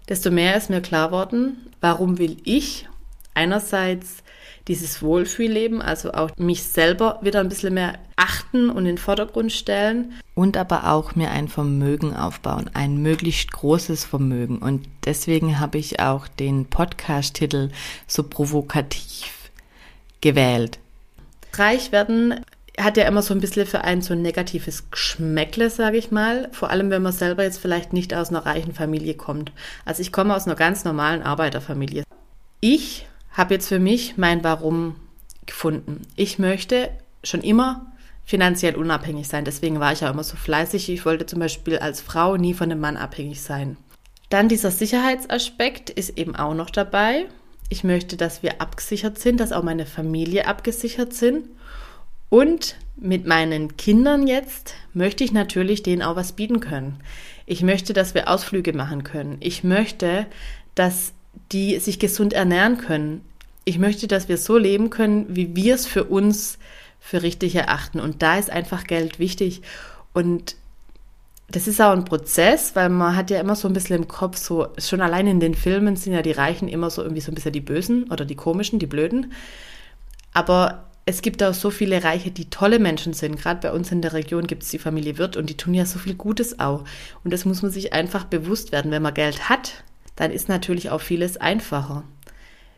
desto 0.08 0.32
mehr 0.32 0.56
ist 0.56 0.70
mir 0.70 0.82
klar 0.82 1.12
worden, 1.12 1.70
warum 1.82 2.18
will 2.18 2.38
ich 2.44 2.88
einerseits 3.34 4.24
dieses 4.68 5.02
Wohlfühlleben, 5.02 5.82
also 5.82 6.14
auch 6.14 6.32
mich 6.38 6.64
selber 6.64 7.20
wieder 7.22 7.40
ein 7.40 7.50
bisschen 7.50 7.74
mehr 7.74 8.00
achten 8.16 8.70
und 8.70 8.80
in 8.80 8.96
den 8.96 8.98
Vordergrund 8.98 9.52
stellen. 9.52 10.14
Und 10.34 10.58
aber 10.58 10.92
auch 10.92 11.16
mir 11.16 11.30
ein 11.32 11.48
Vermögen 11.48 12.16
aufbauen, 12.16 12.70
ein 12.74 12.98
möglichst 12.98 13.52
großes 13.52 14.06
Vermögen. 14.06 14.58
Und 14.58 14.88
deswegen 15.06 15.60
habe 15.60 15.78
ich 15.78 16.00
auch 16.00 16.28
den 16.28 16.66
Podcast-Titel 16.66 17.70
so 18.08 18.24
provokativ 18.24 19.52
gewählt. 20.22 20.80
Reich 21.60 21.92
werden 21.92 22.42
hat 22.80 22.98
ja 22.98 23.08
immer 23.08 23.22
so 23.22 23.34
ein 23.34 23.40
bisschen 23.40 23.66
für 23.66 23.82
einen 23.82 24.02
so 24.02 24.14
ein 24.14 24.22
negatives 24.22 24.92
Geschmäckle, 24.92 25.70
sage 25.70 25.98
ich 25.98 26.12
mal. 26.12 26.50
Vor 26.52 26.70
allem, 26.70 26.90
wenn 26.90 27.02
man 27.02 27.14
selber 27.14 27.44
jetzt 27.44 27.60
vielleicht 27.60 27.94
nicht 27.94 28.14
aus 28.14 28.30
einer 28.30 28.46
reichen 28.46 28.74
Familie 28.74 29.14
kommt. 29.14 29.52
Also 29.86 30.02
ich 30.02 30.12
komme 30.12 30.36
aus 30.36 30.46
einer 30.46 30.56
ganz 30.56 30.84
normalen 30.84 31.24
Arbeiterfamilie. 31.24 32.04
Ich 32.60 33.08
habe 33.32 33.54
jetzt 33.54 33.70
für 33.70 33.80
mich 33.80 34.18
mein 34.18 34.44
Warum 34.44 34.96
gefunden. 35.46 36.02
Ich 36.16 36.40
möchte 36.40 36.90
schon 37.24 37.42
immer 37.42 37.92
finanziell 38.26 38.76
unabhängig 38.76 39.28
sein. 39.28 39.46
Deswegen 39.46 39.80
war 39.80 39.94
ich 39.94 40.04
auch 40.04 40.12
immer 40.12 40.24
so 40.24 40.36
fleißig. 40.36 40.90
Ich 40.90 41.06
wollte 41.06 41.26
zum 41.26 41.40
Beispiel 41.40 41.78
als 41.78 42.02
Frau 42.02 42.38
nie 42.38 42.54
von 42.54 42.72
einem 42.72 42.82
Mann 42.82 42.98
abhängig 42.98 43.42
sein. 43.42 43.78
Dann 44.30 44.50
dieser 44.50 44.72
Sicherheitsaspekt 44.72 45.92
ist 45.92 46.18
eben 46.18 46.36
auch 46.36 46.56
noch 46.56 46.72
dabei. 46.72 47.26
Ich 47.70 47.84
möchte, 47.84 48.18
dass 48.18 48.44
wir 48.44 48.62
abgesichert 48.62 49.20
sind, 49.20 49.40
dass 49.40 49.52
auch 49.52 49.64
meine 49.64 49.86
Familie 49.86 50.48
abgesichert 50.48 51.14
sind. 51.14 51.48
Und 52.30 52.76
mit 52.96 53.26
meinen 53.26 53.78
Kindern 53.78 54.28
jetzt 54.28 54.74
möchte 54.94 55.24
ich 55.24 55.32
natürlich 55.32 55.84
denen 55.84 56.02
auch 56.02 56.16
was 56.16 56.34
bieten 56.34 56.60
können. 56.60 57.00
Ich 57.46 57.62
möchte, 57.62 57.94
dass 57.94 58.14
wir 58.14 58.30
Ausflüge 58.30 58.74
machen 58.74 59.04
können. 59.04 59.38
Ich 59.40 59.64
möchte, 59.64 60.26
dass 60.74 61.14
die 61.52 61.80
sich 61.80 62.00
gesund 62.00 62.34
ernähren 62.34 62.78
können. 62.78 63.22
Ich 63.66 63.80
möchte, 63.80 64.08
dass 64.08 64.30
wir 64.30 64.38
so 64.38 64.58
leben 64.58 64.90
können, 64.90 65.36
wie 65.36 65.56
wir 65.56 65.76
es 65.76 65.86
für 65.86 66.06
uns 66.06 66.58
für 67.00 67.22
richtig 67.22 67.56
erachten. 67.56 68.00
Und 68.00 68.22
da 68.22 68.38
ist 68.38 68.50
einfach 68.50 68.86
Geld 68.86 69.20
wichtig. 69.20 69.62
Und 70.14 70.56
das 71.48 71.68
ist 71.68 71.80
auch 71.80 71.92
ein 71.92 72.06
Prozess, 72.06 72.76
weil 72.76 72.90
man 72.90 73.16
hat 73.16 73.30
ja 73.30 73.40
immer 73.40 73.56
so 73.56 73.68
ein 73.68 73.74
bisschen 73.74 73.98
im 73.98 74.08
Kopf 74.08 74.38
so, 74.38 74.68
schon 74.80 75.02
allein 75.02 75.28
in 75.28 75.40
den 75.40 75.54
Filmen 75.54 75.96
sind 75.96 76.14
ja 76.14 76.22
die 76.22 76.32
Reichen 76.32 76.68
immer 76.68 76.90
so 76.90 77.04
irgendwie 77.04 77.22
so 77.22 77.32
ein 77.32 77.36
bisschen 77.36 77.54
die 77.54 77.62
Bösen 77.62 78.12
oder 78.12 78.26
die 78.26 78.36
Komischen, 78.36 78.80
die 78.80 78.88
Blöden. 78.88 79.32
Aber 80.34 80.86
es 81.06 81.22
gibt 81.22 81.44
auch 81.44 81.54
so 81.54 81.70
viele 81.70 82.04
Reiche, 82.04 82.32
die 82.32 82.50
tolle 82.50 82.80
Menschen 82.80 83.14
sind. 83.14 83.38
Gerade 83.38 83.62
bei 83.62 83.72
uns 83.72 83.92
in 83.92 84.02
der 84.02 84.14
Region 84.14 84.48
gibt 84.48 84.64
es 84.64 84.70
die 84.70 84.80
Familie 84.80 85.20
Wirt 85.20 85.38
und 85.38 85.50
die 85.50 85.58
tun 85.58 85.76
ja 85.76 85.86
so 85.86 86.00
viel 86.00 86.16
Gutes 86.16 86.60
auch. 86.60 86.84
Und 87.24 87.32
das 87.32 87.46
muss 87.46 87.62
man 87.62 87.72
sich 87.72 87.94
einfach 87.94 88.26
bewusst 88.26 88.72
werden. 88.72 88.90
Wenn 88.90 89.04
man 89.04 89.14
Geld 89.14 89.48
hat, 89.48 89.84
dann 90.16 90.32
ist 90.32 90.50
natürlich 90.50 90.90
auch 90.90 91.02
vieles 91.02 91.38
einfacher. 91.38 92.04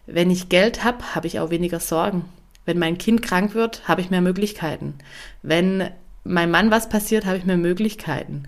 Wenn 0.07 0.29
ich 0.29 0.49
Geld 0.49 0.83
habe, 0.83 1.15
habe 1.15 1.27
ich 1.27 1.39
auch 1.39 1.51
weniger 1.51 1.79
Sorgen. 1.79 2.25
Wenn 2.65 2.79
mein 2.79 2.97
Kind 2.97 3.21
krank 3.21 3.53
wird, 3.53 3.87
habe 3.87 4.01
ich 4.01 4.09
mehr 4.09 4.21
Möglichkeiten. 4.21 4.95
Wenn 5.41 5.89
meinem 6.27 6.51
Mann 6.51 6.71
was 6.71 6.89
passiert, 6.89 7.25
habe 7.25 7.37
ich 7.37 7.45
mehr 7.45 7.57
Möglichkeiten. 7.57 8.43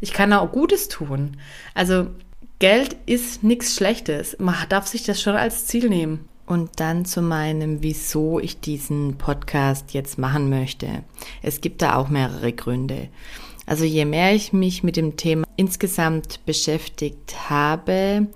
Ich 0.00 0.12
kann 0.12 0.32
auch 0.32 0.50
Gutes 0.50 0.88
tun. 0.88 1.36
Also 1.74 2.08
Geld 2.58 2.96
ist 3.06 3.42
nichts 3.42 3.74
Schlechtes. 3.74 4.36
Man 4.38 4.54
darf 4.68 4.86
sich 4.86 5.04
das 5.04 5.20
schon 5.20 5.36
als 5.36 5.66
Ziel 5.66 5.88
nehmen. 5.88 6.28
Und 6.46 6.80
dann 6.80 7.04
zu 7.04 7.22
meinem, 7.22 7.82
wieso 7.82 8.38
ich 8.38 8.60
diesen 8.60 9.16
Podcast 9.16 9.94
jetzt 9.94 10.18
machen 10.18 10.50
möchte. 10.50 11.04
Es 11.40 11.60
gibt 11.60 11.82
da 11.82 11.96
auch 11.96 12.08
mehrere 12.08 12.52
Gründe. 12.52 13.08
Also 13.64 13.84
je 13.84 14.04
mehr 14.04 14.34
ich 14.34 14.52
mich 14.52 14.82
mit 14.82 14.96
dem 14.96 15.16
Thema 15.16 15.46
insgesamt 15.56 16.44
beschäftigt 16.44 17.48
habe, 17.48 18.26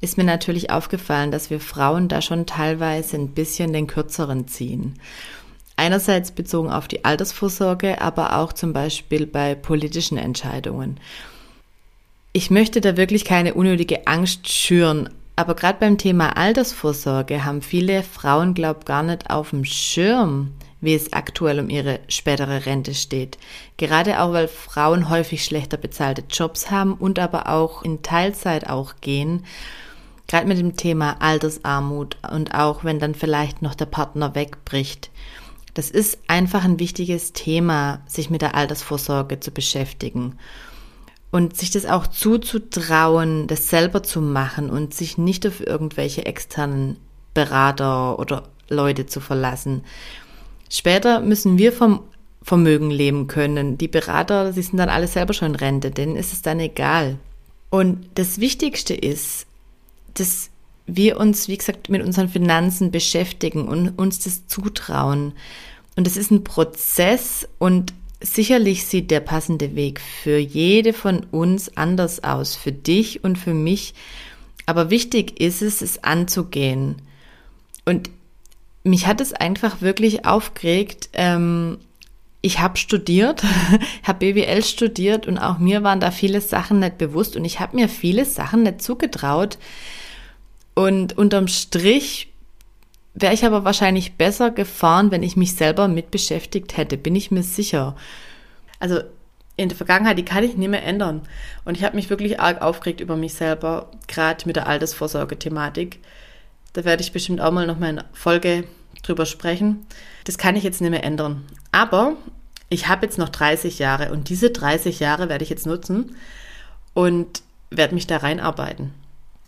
ist 0.00 0.18
mir 0.18 0.24
natürlich 0.24 0.70
aufgefallen, 0.70 1.30
dass 1.30 1.50
wir 1.50 1.60
Frauen 1.60 2.08
da 2.08 2.22
schon 2.22 2.46
teilweise 2.46 3.16
ein 3.16 3.28
bisschen 3.28 3.72
den 3.72 3.86
kürzeren 3.86 4.48
ziehen. 4.48 4.94
Einerseits 5.76 6.30
bezogen 6.30 6.70
auf 6.70 6.86
die 6.88 7.04
Altersvorsorge, 7.04 8.00
aber 8.00 8.38
auch 8.38 8.52
zum 8.52 8.72
Beispiel 8.72 9.26
bei 9.26 9.54
politischen 9.54 10.18
Entscheidungen. 10.18 11.00
Ich 12.32 12.50
möchte 12.50 12.80
da 12.80 12.96
wirklich 12.96 13.24
keine 13.24 13.54
unnötige 13.54 14.06
Angst 14.06 14.48
schüren, 14.48 15.08
aber 15.36 15.54
gerade 15.54 15.78
beim 15.80 15.98
Thema 15.98 16.36
Altersvorsorge 16.36 17.44
haben 17.44 17.60
viele 17.60 18.02
Frauen, 18.04 18.54
glaub 18.54 18.86
gar 18.86 19.02
nicht 19.02 19.30
auf 19.30 19.50
dem 19.50 19.64
Schirm, 19.64 20.52
wie 20.80 20.94
es 20.94 21.12
aktuell 21.12 21.58
um 21.58 21.70
ihre 21.70 22.00
spätere 22.08 22.66
Rente 22.66 22.94
steht. 22.94 23.38
Gerade 23.76 24.20
auch, 24.20 24.32
weil 24.32 24.46
Frauen 24.48 25.08
häufig 25.10 25.44
schlechter 25.44 25.76
bezahlte 25.76 26.22
Jobs 26.30 26.70
haben 26.70 26.94
und 26.94 27.18
aber 27.18 27.48
auch 27.48 27.82
in 27.82 28.02
Teilzeit 28.02 28.68
auch 28.68 28.94
gehen. 29.00 29.44
Gerade 30.28 30.46
mit 30.46 30.58
dem 30.58 30.76
Thema 30.76 31.16
Altersarmut 31.20 32.16
und 32.30 32.54
auch 32.54 32.84
wenn 32.84 33.00
dann 33.00 33.14
vielleicht 33.14 33.60
noch 33.60 33.74
der 33.74 33.86
Partner 33.86 34.34
wegbricht. 34.34 35.10
Das 35.74 35.90
ist 35.90 36.18
einfach 36.28 36.64
ein 36.64 36.78
wichtiges 36.78 37.32
Thema, 37.32 38.00
sich 38.06 38.30
mit 38.30 38.42
der 38.42 38.54
Altersvorsorge 38.54 39.40
zu 39.40 39.50
beschäftigen 39.50 40.38
und 41.32 41.56
sich 41.56 41.72
das 41.72 41.84
auch 41.84 42.06
zuzutrauen, 42.06 43.48
das 43.48 43.68
selber 43.68 44.04
zu 44.04 44.20
machen 44.20 44.70
und 44.70 44.94
sich 44.94 45.18
nicht 45.18 45.46
auf 45.46 45.60
irgendwelche 45.60 46.24
externen 46.26 46.96
Berater 47.34 48.20
oder 48.20 48.44
Leute 48.68 49.06
zu 49.06 49.20
verlassen. 49.20 49.82
Später 50.70 51.20
müssen 51.20 51.58
wir 51.58 51.72
vom 51.72 52.04
Vermögen 52.42 52.90
leben 52.90 53.26
können. 53.26 53.78
Die 53.78 53.88
Berater, 53.88 54.52
sie 54.52 54.62
sind 54.62 54.76
dann 54.76 54.90
alle 54.90 55.08
selber 55.08 55.32
schon 55.32 55.56
Rente, 55.56 55.90
denen 55.90 56.14
ist 56.14 56.32
es 56.32 56.42
dann 56.42 56.60
egal. 56.60 57.16
Und 57.70 58.06
das 58.14 58.38
Wichtigste 58.38 58.94
ist, 58.94 59.46
das 60.14 60.50
wir 60.86 61.18
uns, 61.18 61.48
wie 61.48 61.56
gesagt, 61.56 61.88
mit 61.88 62.02
unseren 62.02 62.28
Finanzen 62.28 62.90
beschäftigen 62.90 63.68
und 63.68 63.90
uns 63.98 64.18
das 64.20 64.46
zutrauen. 64.46 65.32
Und 65.96 66.06
es 66.06 66.16
ist 66.16 66.30
ein 66.30 66.44
Prozess 66.44 67.48
und 67.58 67.94
sicherlich 68.20 68.86
sieht 68.86 69.10
der 69.10 69.20
passende 69.20 69.74
Weg 69.74 70.00
für 70.00 70.38
jede 70.38 70.92
von 70.92 71.24
uns 71.30 71.76
anders 71.76 72.24
aus, 72.24 72.54
für 72.54 72.72
dich 72.72 73.24
und 73.24 73.38
für 73.38 73.54
mich. 73.54 73.94
Aber 74.66 74.90
wichtig 74.90 75.40
ist 75.40 75.62
es, 75.62 75.82
es 75.82 76.02
anzugehen. 76.02 76.96
Und 77.84 78.10
mich 78.82 79.06
hat 79.06 79.20
es 79.20 79.32
einfach 79.32 79.80
wirklich 79.80 80.26
aufgeregt. 80.26 81.10
Ähm, 81.12 81.78
ich 82.40 82.60
habe 82.60 82.76
studiert, 82.76 83.42
habe 84.02 84.32
BWL 84.32 84.62
studiert 84.62 85.26
und 85.26 85.38
auch 85.38 85.58
mir 85.58 85.82
waren 85.82 86.00
da 86.00 86.10
viele 86.10 86.40
Sachen 86.40 86.80
nicht 86.80 86.98
bewusst 86.98 87.36
und 87.36 87.44
ich 87.44 87.60
habe 87.60 87.76
mir 87.76 87.88
viele 87.88 88.24
Sachen 88.24 88.62
nicht 88.62 88.82
zugetraut. 88.82 89.58
Und 90.74 91.16
unterm 91.16 91.48
Strich 91.48 92.32
wäre 93.14 93.34
ich 93.34 93.44
aber 93.44 93.64
wahrscheinlich 93.64 94.14
besser 94.14 94.50
gefahren, 94.50 95.10
wenn 95.10 95.22
ich 95.22 95.36
mich 95.36 95.54
selber 95.54 95.88
mit 95.88 96.10
beschäftigt 96.10 96.76
hätte, 96.76 96.96
bin 96.98 97.14
ich 97.14 97.30
mir 97.30 97.44
sicher. 97.44 97.96
Also 98.80 99.00
in 99.56 99.68
der 99.68 99.76
Vergangenheit, 99.76 100.18
die 100.18 100.24
kann 100.24 100.42
ich 100.42 100.56
nicht 100.56 100.68
mehr 100.68 100.84
ändern. 100.84 101.22
Und 101.64 101.76
ich 101.76 101.84
habe 101.84 101.94
mich 101.94 102.10
wirklich 102.10 102.40
arg 102.40 102.60
aufgeregt 102.60 103.00
über 103.00 103.16
mich 103.16 103.34
selber, 103.34 103.90
gerade 104.08 104.46
mit 104.46 104.56
der 104.56 104.66
Altersvorsorge-Thematik. 104.66 106.00
Da 106.72 106.84
werde 106.84 107.02
ich 107.02 107.12
bestimmt 107.12 107.40
auch 107.40 107.52
mal 107.52 107.68
noch 107.68 107.78
mal 107.78 107.90
eine 107.90 108.04
Folge 108.12 108.64
drüber 109.04 109.26
sprechen. 109.26 109.86
Das 110.24 110.38
kann 110.38 110.56
ich 110.56 110.64
jetzt 110.64 110.80
nicht 110.80 110.90
mehr 110.90 111.04
ändern. 111.04 111.44
Aber 111.70 112.14
ich 112.68 112.88
habe 112.88 113.06
jetzt 113.06 113.18
noch 113.18 113.28
30 113.28 113.78
Jahre 113.78 114.10
und 114.10 114.28
diese 114.28 114.50
30 114.50 114.98
Jahre 114.98 115.28
werde 115.28 115.44
ich 115.44 115.50
jetzt 115.50 115.66
nutzen 115.66 116.16
und 116.94 117.42
werde 117.70 117.94
mich 117.94 118.08
da 118.08 118.16
reinarbeiten. 118.16 118.92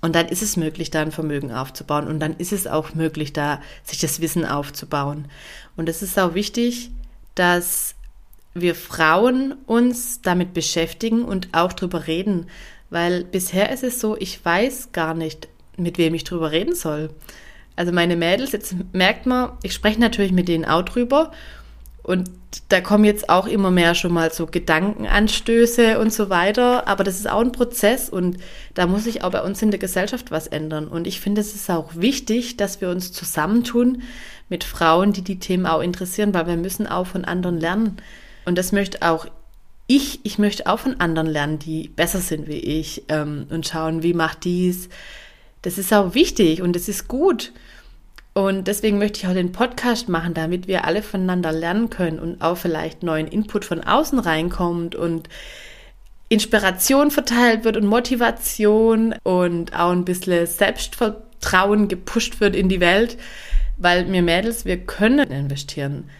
Und 0.07 0.15
dann 0.15 0.29
ist 0.29 0.41
es 0.41 0.57
möglich, 0.57 0.93
da 0.93 1.03
ein 1.03 1.11
Vermögen 1.11 1.51
aufzubauen. 1.51 2.07
Und 2.07 2.21
dann 2.21 2.37
ist 2.37 2.53
es 2.53 2.69
auch 2.69 2.95
möglich, 2.95 3.33
da 3.33 3.61
sich 3.83 3.99
das 3.99 4.21
Wissen 4.21 4.47
aufzubauen. 4.47 5.27
Und 5.77 5.89
es 5.89 6.01
ist 6.01 6.17
auch 6.17 6.35
wichtig, 6.35 6.93
dass 7.35 7.97
wir 8.55 8.77
Frauen 8.77 9.57
uns 9.67 10.23
damit 10.23 10.55
beschäftigen 10.55 11.25
und 11.25 11.49
auch 11.51 11.73
drüber 11.73 12.07
reden. 12.07 12.47
Weil 12.89 13.25
bisher 13.25 13.73
ist 13.73 13.83
es 13.83 13.99
so, 13.99 14.17
ich 14.17 14.45
weiß 14.45 14.93
gar 14.93 15.13
nicht, 15.13 15.49
mit 15.77 15.99
wem 15.99 16.15
ich 16.15 16.23
drüber 16.23 16.53
reden 16.53 16.77
soll. 16.77 17.11
Also 17.75 17.91
meine 17.91 18.15
Mädels, 18.15 18.53
jetzt 18.53 18.77
merkt 18.93 19.27
man, 19.27 19.59
ich 19.65 19.75
spreche 19.75 19.99
natürlich 19.99 20.31
mit 20.31 20.47
denen 20.47 20.67
auch 20.67 20.83
drüber 20.83 21.33
und 22.07 22.31
da 22.69 22.81
kommen 22.81 23.05
jetzt 23.05 23.29
auch 23.29 23.49
immer 23.49 23.73
mehr 23.73 23.97
schon 23.97 24.13
mal 24.13 24.33
so 24.33 24.47
Gedankenanstöße 24.47 25.99
und 25.99 26.13
so 26.13 26.31
weiter. 26.31 26.87
Aber 26.87 27.03
das 27.03 27.17
ist 27.17 27.29
auch 27.29 27.41
ein 27.41 27.51
Prozess 27.51 28.09
und 28.09 28.39
da 28.75 28.87
muss 28.87 29.05
sich 29.05 29.25
auch 29.25 29.33
bei 29.33 29.43
uns 29.43 29.61
in 29.61 29.73
der 29.73 29.81
Gesellschaft 29.81 30.31
was 30.31 30.47
ändern. 30.47 30.87
Und 30.87 31.09
ich 31.09 31.21
finde, 31.21 31.41
es 31.41 31.57
ist 31.57 31.69
auch 31.69 31.97
wichtig, 31.97 32.57
dass 32.57 32.81
wir 32.81 32.91
uns 32.91 33.11
zusammentun 33.11 34.03
mit 34.49 34.63
Frauen, 34.63 35.15
die 35.15 35.23
die 35.23 35.41
Themen 35.41 35.67
auch 35.67 35.81
interessieren, 35.81 36.33
weil 36.33 36.47
wir 36.47 36.57
müssen 36.57 36.87
auch 36.87 37.09
von 37.09 37.25
anderen 37.25 37.59
lernen. 37.59 37.97
Und 38.45 38.57
das 38.57 38.71
möchte 38.71 39.03
auch 39.03 39.27
ich. 39.89 40.21
Ich 40.23 40.39
möchte 40.39 40.69
auch 40.69 40.79
von 40.79 41.01
anderen 41.01 41.27
lernen, 41.27 41.59
die 41.59 41.89
besser 41.89 42.21
sind 42.21 42.47
wie 42.47 42.61
ich 42.61 43.03
ähm, 43.09 43.49
und 43.51 43.67
schauen, 43.67 44.05
wie 44.05 44.15
macht 44.15 44.45
dies, 44.45 44.91
das 45.63 45.77
ist 45.77 45.93
auch 45.93 46.15
wichtig 46.15 46.63
und 46.63 46.77
es 46.77 46.89
ist 46.89 47.09
gut. 47.09 47.51
Und 48.37 48.69
deswegen 48.69 48.99
möchte 48.99 49.21
ich 49.21 49.27
auch 49.27 49.33
den 49.33 49.53
Podcast 49.53 50.11
machen, 50.11 50.35
damit 50.35 50.69
wir 50.69 50.85
alle 50.85 51.03
voneinander 51.03 51.53
lernen 51.53 51.89
können 51.89 52.19
und 52.19 52.43
auch 52.43 52.59
vielleicht 52.59 53.03
neuen 53.03 53.29
Input 53.29 53.65
von 53.65 53.81
außen 53.81 54.19
reinkommt 54.19 54.95
und 54.95 55.31
Inspiration 56.29 57.11
verteilt 57.11 57.65
wird 57.65 57.79
und 57.79 57.87
Motivation 57.87 59.15
und 59.23 59.75
auch 59.75 59.91
ein 59.91 60.05
bisschen 60.05 60.47
Selbstvertrauen 60.47 61.89
gepusht 61.89 62.39
wird 62.39 62.55
in 62.55 62.69
die 62.69 62.81
Welt, 62.81 63.17
weil 63.79 64.13
wir 64.13 64.21
Mädels, 64.21 64.67
wir 64.67 64.85
können 64.85 65.31
investieren. 65.31 66.11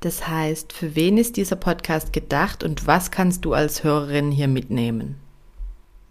Das 0.00 0.26
heißt, 0.26 0.72
für 0.72 0.96
wen 0.96 1.18
ist 1.18 1.36
dieser 1.36 1.56
Podcast 1.56 2.14
gedacht 2.14 2.64
und 2.64 2.86
was 2.86 3.10
kannst 3.10 3.44
du 3.44 3.52
als 3.52 3.84
Hörerin 3.84 4.30
hier 4.30 4.48
mitnehmen? 4.48 5.16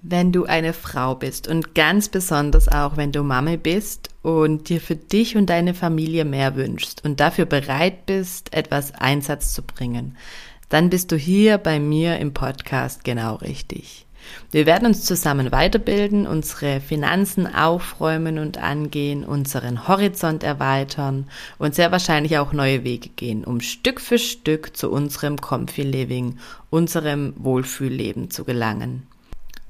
wenn 0.03 0.31
du 0.31 0.45
eine 0.45 0.73
Frau 0.73 1.13
bist 1.13 1.47
und 1.47 1.75
ganz 1.75 2.09
besonders 2.09 2.67
auch, 2.67 2.97
wenn 2.97 3.11
du 3.11 3.21
Mami 3.21 3.57
bist 3.57 4.09
und 4.21 4.69
dir 4.69 4.81
für 4.81 4.95
dich 4.95 5.35
und 5.35 5.49
deine 5.49 5.73
Familie 5.73 6.25
mehr 6.25 6.55
wünschst 6.55 7.03
und 7.03 7.19
dafür 7.19 7.45
bereit 7.45 8.05
bist, 8.05 8.53
etwas 8.53 8.93
Einsatz 8.93 9.53
zu 9.53 9.63
bringen, 9.63 10.17
dann 10.69 10.89
bist 10.89 11.11
du 11.11 11.17
hier 11.17 11.57
bei 11.57 11.79
mir 11.79 12.17
im 12.19 12.33
Podcast 12.33 13.03
genau 13.03 13.35
richtig. 13.35 14.05
Wir 14.51 14.65
werden 14.65 14.85
uns 14.85 15.03
zusammen 15.03 15.51
weiterbilden, 15.51 16.27
unsere 16.27 16.79
Finanzen 16.79 17.47
aufräumen 17.53 18.37
und 18.37 18.57
angehen, 18.57 19.23
unseren 19.23 19.87
Horizont 19.87 20.43
erweitern 20.43 21.27
und 21.57 21.75
sehr 21.75 21.91
wahrscheinlich 21.91 22.37
auch 22.37 22.53
neue 22.53 22.83
Wege 22.83 23.09
gehen, 23.09 23.43
um 23.43 23.61
Stück 23.61 23.99
für 23.99 24.19
Stück 24.19 24.75
zu 24.75 24.91
unserem 24.91 25.39
Comfy 25.39 25.83
Living, 25.83 26.37
unserem 26.69 27.33
Wohlfühlleben 27.37 28.29
zu 28.29 28.45
gelangen. 28.45 29.07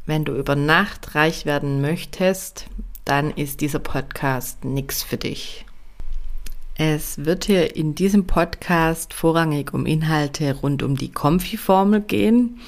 Wenn 0.06 0.26
du 0.26 0.36
über 0.36 0.56
Nacht 0.56 1.16
reich 1.16 1.46
werden 1.46 1.82
möchtest, 1.82 2.66
dann 3.12 3.32
ist 3.32 3.60
dieser 3.60 3.80
Podcast 3.80 4.64
nichts 4.64 5.04
für 5.04 5.18
dich. 5.18 5.66
Es 6.76 7.26
wird 7.26 7.44
hier 7.44 7.76
in 7.76 7.94
diesem 7.94 8.26
Podcast 8.26 9.14
vorrangig 9.14 9.74
um 9.74 9.86
Inhalte 9.86 10.56
rund 10.56 10.82
um 10.82 10.96
die 10.96 11.12
Comfy-Formel 11.12 12.00
gehen. 12.00 12.62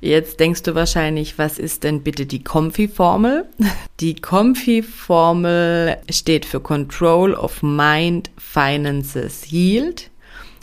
Jetzt 0.00 0.40
denkst 0.40 0.64
du 0.64 0.74
wahrscheinlich, 0.74 1.38
was 1.38 1.60
ist 1.60 1.84
denn 1.84 2.02
bitte 2.02 2.26
die 2.26 2.42
Comfy-Formel? 2.42 3.48
Die 4.00 4.16
Comfy-Formel 4.16 5.98
steht 6.10 6.44
für 6.44 6.58
Control 6.58 7.34
of 7.34 7.62
Mind, 7.62 8.32
Finances, 8.36 9.48
Yield. 9.48 10.10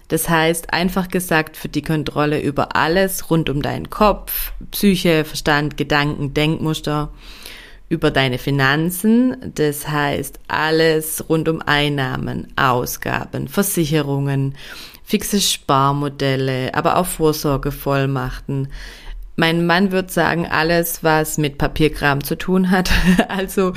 Das 0.09 0.27
heißt, 0.27 0.73
einfach 0.73 1.07
gesagt, 1.07 1.55
für 1.55 1.69
die 1.69 1.83
Kontrolle 1.83 2.41
über 2.41 2.75
alles 2.75 3.29
rund 3.29 3.49
um 3.49 3.61
deinen 3.61 3.89
Kopf, 3.89 4.51
Psyche, 4.71 5.23
Verstand, 5.23 5.77
Gedanken, 5.77 6.33
Denkmuster, 6.33 7.11
über 7.95 8.11
deine 8.11 8.37
Finanzen, 8.37 9.53
das 9.55 9.87
heißt 9.87 10.39
alles 10.49 11.29
rund 11.29 11.47
um 11.47 11.61
Einnahmen, 11.61 12.49
Ausgaben, 12.57 13.47
Versicherungen, 13.47 14.55
fixe 15.05 15.39
Sparmodelle, 15.39 16.73
aber 16.73 16.97
auch 16.97 17.05
Vorsorgevollmachten. 17.05 18.67
Mein 19.37 19.65
Mann 19.65 19.91
wird 19.91 20.11
sagen, 20.11 20.45
alles, 20.45 21.05
was 21.05 21.37
mit 21.37 21.57
Papierkram 21.57 22.21
zu 22.21 22.37
tun 22.37 22.69
hat, 22.69 22.91
also 23.29 23.71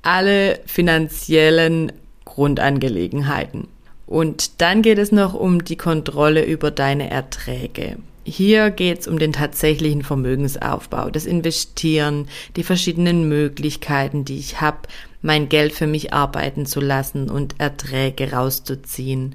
alle 0.00 0.60
finanziellen 0.64 1.92
Grundangelegenheiten. 2.24 3.68
Und 4.06 4.62
dann 4.62 4.80
geht 4.80 4.96
es 4.96 5.12
noch 5.12 5.34
um 5.34 5.62
die 5.62 5.76
Kontrolle 5.76 6.42
über 6.46 6.70
deine 6.70 7.10
Erträge. 7.10 7.98
Hier 8.28 8.70
geht 8.70 9.00
es 9.00 9.08
um 9.08 9.18
den 9.18 9.32
tatsächlichen 9.32 10.02
Vermögensaufbau, 10.02 11.08
das 11.08 11.24
Investieren, 11.24 12.28
die 12.56 12.62
verschiedenen 12.62 13.26
Möglichkeiten, 13.26 14.26
die 14.26 14.38
ich 14.38 14.60
habe, 14.60 14.80
mein 15.22 15.48
Geld 15.48 15.72
für 15.72 15.86
mich 15.86 16.12
arbeiten 16.12 16.66
zu 16.66 16.80
lassen 16.80 17.30
und 17.30 17.54
Erträge 17.58 18.32
rauszuziehen. 18.32 19.34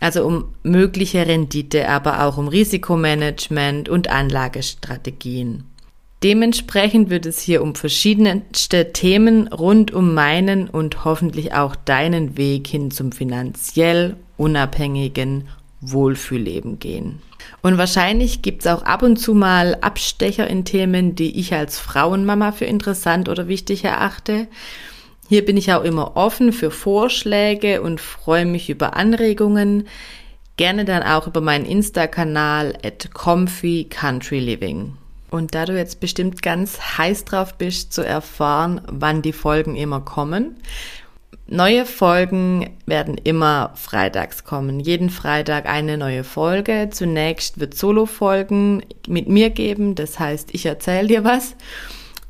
Also 0.00 0.26
um 0.26 0.54
mögliche 0.62 1.26
Rendite, 1.26 1.88
aber 1.88 2.24
auch 2.24 2.36
um 2.36 2.48
Risikomanagement 2.48 3.88
und 3.88 4.08
Anlagestrategien. 4.08 5.64
Dementsprechend 6.22 7.08
wird 7.08 7.24
es 7.24 7.40
hier 7.40 7.62
um 7.62 7.74
verschiedenste 7.74 8.92
Themen 8.92 9.48
rund 9.48 9.92
um 9.94 10.12
meinen 10.12 10.68
und 10.68 11.06
hoffentlich 11.06 11.54
auch 11.54 11.74
deinen 11.74 12.36
Weg 12.36 12.66
hin 12.66 12.90
zum 12.90 13.12
finanziell 13.12 14.16
unabhängigen 14.36 15.48
Wohlfühlleben 15.80 16.78
gehen. 16.78 17.22
Und 17.62 17.78
wahrscheinlich 17.78 18.42
gibt's 18.42 18.66
auch 18.66 18.82
ab 18.82 19.02
und 19.02 19.16
zu 19.16 19.34
mal 19.34 19.76
Abstecher 19.80 20.46
in 20.46 20.64
Themen, 20.64 21.14
die 21.14 21.38
ich 21.38 21.54
als 21.54 21.78
Frauenmama 21.78 22.52
für 22.52 22.66
interessant 22.66 23.28
oder 23.28 23.48
wichtig 23.48 23.84
erachte. 23.84 24.46
Hier 25.28 25.44
bin 25.44 25.56
ich 25.56 25.72
auch 25.72 25.84
immer 25.84 26.16
offen 26.16 26.52
für 26.52 26.70
Vorschläge 26.70 27.82
und 27.82 28.00
freue 28.00 28.46
mich 28.46 28.68
über 28.68 28.96
Anregungen. 28.96 29.86
Gerne 30.56 30.84
dann 30.84 31.02
auch 31.02 31.26
über 31.26 31.40
meinen 31.40 31.64
Insta-Kanal 31.64 32.76
at 32.84 33.14
Comfy 33.14 33.86
Country 33.88 34.40
Living. 34.40 34.94
Und 35.30 35.54
da 35.54 35.64
du 35.64 35.76
jetzt 35.76 36.00
bestimmt 36.00 36.42
ganz 36.42 36.98
heiß 36.98 37.24
drauf 37.24 37.54
bist 37.54 37.92
zu 37.92 38.04
erfahren, 38.04 38.80
wann 38.88 39.22
die 39.22 39.32
Folgen 39.32 39.76
immer 39.76 40.00
kommen, 40.00 40.56
Neue 41.52 41.84
Folgen 41.84 42.70
werden 42.86 43.18
immer 43.18 43.72
freitags 43.74 44.44
kommen. 44.44 44.78
Jeden 44.78 45.10
Freitag 45.10 45.66
eine 45.66 45.98
neue 45.98 46.22
Folge. 46.22 46.90
Zunächst 46.92 47.58
wird 47.58 47.74
Solo-Folgen 47.74 48.84
mit 49.08 49.28
mir 49.28 49.50
geben. 49.50 49.96
Das 49.96 50.20
heißt, 50.20 50.50
ich 50.54 50.64
erzähle 50.64 51.08
dir 51.08 51.24
was. 51.24 51.56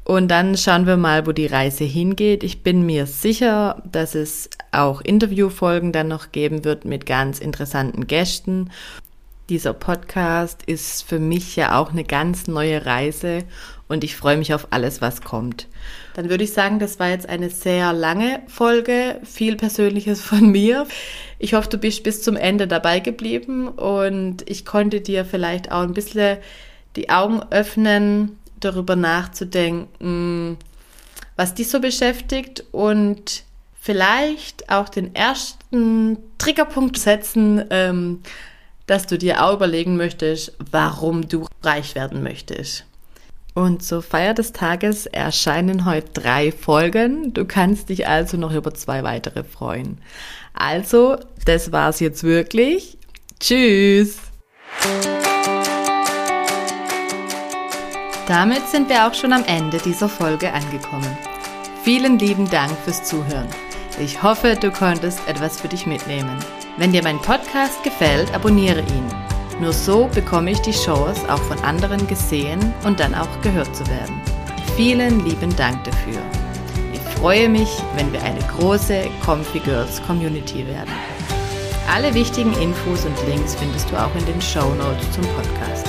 Und 0.04 0.28
dann 0.28 0.56
schauen 0.56 0.86
wir 0.86 0.96
mal, 0.96 1.26
wo 1.26 1.32
die 1.32 1.46
Reise 1.46 1.84
hingeht. 1.84 2.42
Ich 2.42 2.62
bin 2.62 2.86
mir 2.86 3.04
sicher, 3.04 3.82
dass 3.84 4.14
es 4.14 4.48
auch 4.72 5.02
Interviewfolgen 5.02 5.92
dann 5.92 6.08
noch 6.08 6.32
geben 6.32 6.64
wird 6.64 6.86
mit 6.86 7.04
ganz 7.04 7.40
interessanten 7.40 8.06
Gästen 8.06 8.70
Dieser 9.50 9.72
Podcast 9.72 10.62
ist 10.66 11.02
für 11.02 11.18
mich 11.18 11.56
ja 11.56 11.76
auch 11.76 11.90
eine 11.90 12.04
ganz 12.04 12.46
neue 12.46 12.86
Reise 12.86 13.42
und 13.88 14.04
ich 14.04 14.14
freue 14.14 14.36
mich 14.36 14.54
auf 14.54 14.68
alles, 14.70 15.00
was 15.00 15.22
kommt. 15.22 15.66
Dann 16.14 16.30
würde 16.30 16.44
ich 16.44 16.52
sagen, 16.52 16.78
das 16.78 17.00
war 17.00 17.08
jetzt 17.08 17.28
eine 17.28 17.50
sehr 17.50 17.92
lange 17.92 18.42
Folge, 18.46 19.20
viel 19.24 19.56
Persönliches 19.56 20.20
von 20.22 20.52
mir. 20.52 20.86
Ich 21.40 21.54
hoffe, 21.54 21.68
du 21.68 21.78
bist 21.78 22.04
bis 22.04 22.22
zum 22.22 22.36
Ende 22.36 22.68
dabei 22.68 23.00
geblieben 23.00 23.66
und 23.66 24.48
ich 24.48 24.64
konnte 24.64 25.00
dir 25.00 25.24
vielleicht 25.24 25.72
auch 25.72 25.82
ein 25.82 25.94
bisschen 25.94 26.38
die 26.94 27.10
Augen 27.10 27.42
öffnen, 27.50 28.38
darüber 28.60 28.94
nachzudenken, 28.94 30.58
was 31.34 31.54
dich 31.56 31.68
so 31.70 31.80
beschäftigt 31.80 32.62
und 32.70 33.42
vielleicht 33.80 34.70
auch 34.70 34.88
den 34.88 35.12
ersten 35.16 36.18
Triggerpunkt 36.38 36.98
setzen, 36.98 37.64
ähm, 37.70 38.20
dass 38.90 39.06
du 39.06 39.16
dir 39.16 39.44
auch 39.44 39.54
überlegen 39.54 39.96
möchtest, 39.96 40.52
warum 40.72 41.28
du 41.28 41.46
reich 41.62 41.94
werden 41.94 42.24
möchtest. 42.24 42.84
Und 43.54 43.84
zur 43.84 44.02
Feier 44.02 44.34
des 44.34 44.52
Tages 44.52 45.06
erscheinen 45.06 45.84
heute 45.84 46.10
drei 46.12 46.50
Folgen. 46.50 47.32
Du 47.32 47.44
kannst 47.44 47.88
dich 47.88 48.08
also 48.08 48.36
noch 48.36 48.52
über 48.52 48.74
zwei 48.74 49.04
weitere 49.04 49.44
freuen. 49.44 49.98
Also, 50.54 51.18
das 51.44 51.70
war's 51.70 52.00
jetzt 52.00 52.24
wirklich. 52.24 52.98
Tschüss! 53.38 54.18
Damit 58.26 58.66
sind 58.68 58.88
wir 58.88 59.06
auch 59.06 59.14
schon 59.14 59.32
am 59.32 59.44
Ende 59.44 59.78
dieser 59.78 60.08
Folge 60.08 60.52
angekommen. 60.52 61.16
Vielen 61.84 62.18
lieben 62.18 62.50
Dank 62.50 62.72
fürs 62.84 63.04
Zuhören. 63.04 63.48
Ich 64.00 64.20
hoffe, 64.24 64.56
du 64.60 64.72
konntest 64.72 65.20
etwas 65.28 65.60
für 65.60 65.68
dich 65.68 65.86
mitnehmen. 65.86 66.38
Wenn 66.76 66.92
dir 66.92 67.02
mein 67.02 67.18
Podcast 67.18 67.82
gefällt, 67.82 68.32
abonniere 68.34 68.80
ihn. 68.80 69.06
Nur 69.60 69.72
so 69.72 70.08
bekomme 70.14 70.52
ich 70.52 70.60
die 70.60 70.72
Chance, 70.72 71.22
auch 71.32 71.42
von 71.42 71.58
anderen 71.60 72.06
gesehen 72.06 72.60
und 72.84 73.00
dann 73.00 73.14
auch 73.14 73.40
gehört 73.42 73.74
zu 73.76 73.86
werden. 73.88 74.20
Vielen 74.76 75.24
lieben 75.26 75.54
Dank 75.56 75.84
dafür. 75.84 76.22
Ich 76.94 77.00
freue 77.18 77.48
mich, 77.48 77.68
wenn 77.96 78.10
wir 78.12 78.22
eine 78.22 78.40
große 78.56 79.08
Comfy 79.24 79.58
Girls 79.58 80.00
Community 80.06 80.66
werden. 80.66 80.92
Alle 81.92 82.14
wichtigen 82.14 82.52
Infos 82.54 83.04
und 83.04 83.16
Links 83.28 83.56
findest 83.56 83.90
du 83.90 83.96
auch 83.96 84.14
in 84.14 84.24
den 84.24 84.40
Show 84.40 84.72
Notes 84.74 85.10
zum 85.12 85.24
Podcast. 85.34 85.86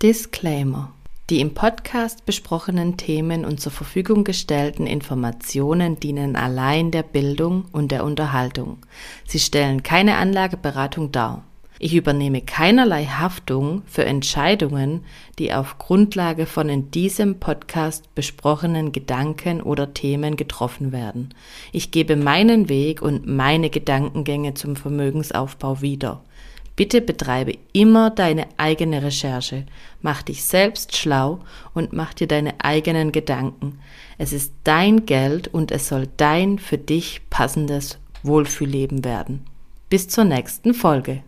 Disclaimer 0.00 0.92
die 1.30 1.40
im 1.40 1.54
Podcast 1.54 2.26
besprochenen 2.26 2.96
Themen 2.96 3.44
und 3.44 3.60
zur 3.60 3.72
Verfügung 3.72 4.24
gestellten 4.24 4.86
Informationen 4.86 5.98
dienen 5.98 6.36
allein 6.36 6.90
der 6.90 7.02
Bildung 7.02 7.64
und 7.72 7.90
der 7.92 8.04
Unterhaltung. 8.04 8.78
Sie 9.26 9.38
stellen 9.38 9.82
keine 9.82 10.16
Anlageberatung 10.16 11.12
dar. 11.12 11.44
Ich 11.80 11.94
übernehme 11.94 12.40
keinerlei 12.40 13.04
Haftung 13.06 13.82
für 13.86 14.04
Entscheidungen, 14.04 15.04
die 15.38 15.52
auf 15.52 15.78
Grundlage 15.78 16.46
von 16.46 16.68
in 16.68 16.90
diesem 16.90 17.40
Podcast 17.40 18.14
besprochenen 18.14 18.92
Gedanken 18.92 19.60
oder 19.60 19.92
Themen 19.92 20.36
getroffen 20.36 20.92
werden. 20.92 21.34
Ich 21.72 21.90
gebe 21.90 22.16
meinen 22.16 22.68
Weg 22.68 23.02
und 23.02 23.26
meine 23.26 23.70
Gedankengänge 23.70 24.54
zum 24.54 24.76
Vermögensaufbau 24.76 25.80
wieder. 25.80 26.22
Bitte 26.76 27.00
betreibe 27.00 27.56
immer 27.72 28.10
deine 28.10 28.46
eigene 28.56 29.02
Recherche, 29.02 29.64
mach 30.02 30.22
dich 30.22 30.44
selbst 30.44 30.96
schlau 30.96 31.40
und 31.72 31.92
mach 31.92 32.14
dir 32.14 32.26
deine 32.26 32.54
eigenen 32.58 33.12
Gedanken. 33.12 33.78
Es 34.18 34.32
ist 34.32 34.52
dein 34.64 35.06
Geld 35.06 35.48
und 35.48 35.70
es 35.70 35.88
soll 35.88 36.08
dein 36.16 36.58
für 36.58 36.78
dich 36.78 37.22
passendes 37.30 37.98
Wohlfühlleben 38.22 39.04
werden. 39.04 39.44
Bis 39.88 40.08
zur 40.08 40.24
nächsten 40.24 40.74
Folge. 40.74 41.24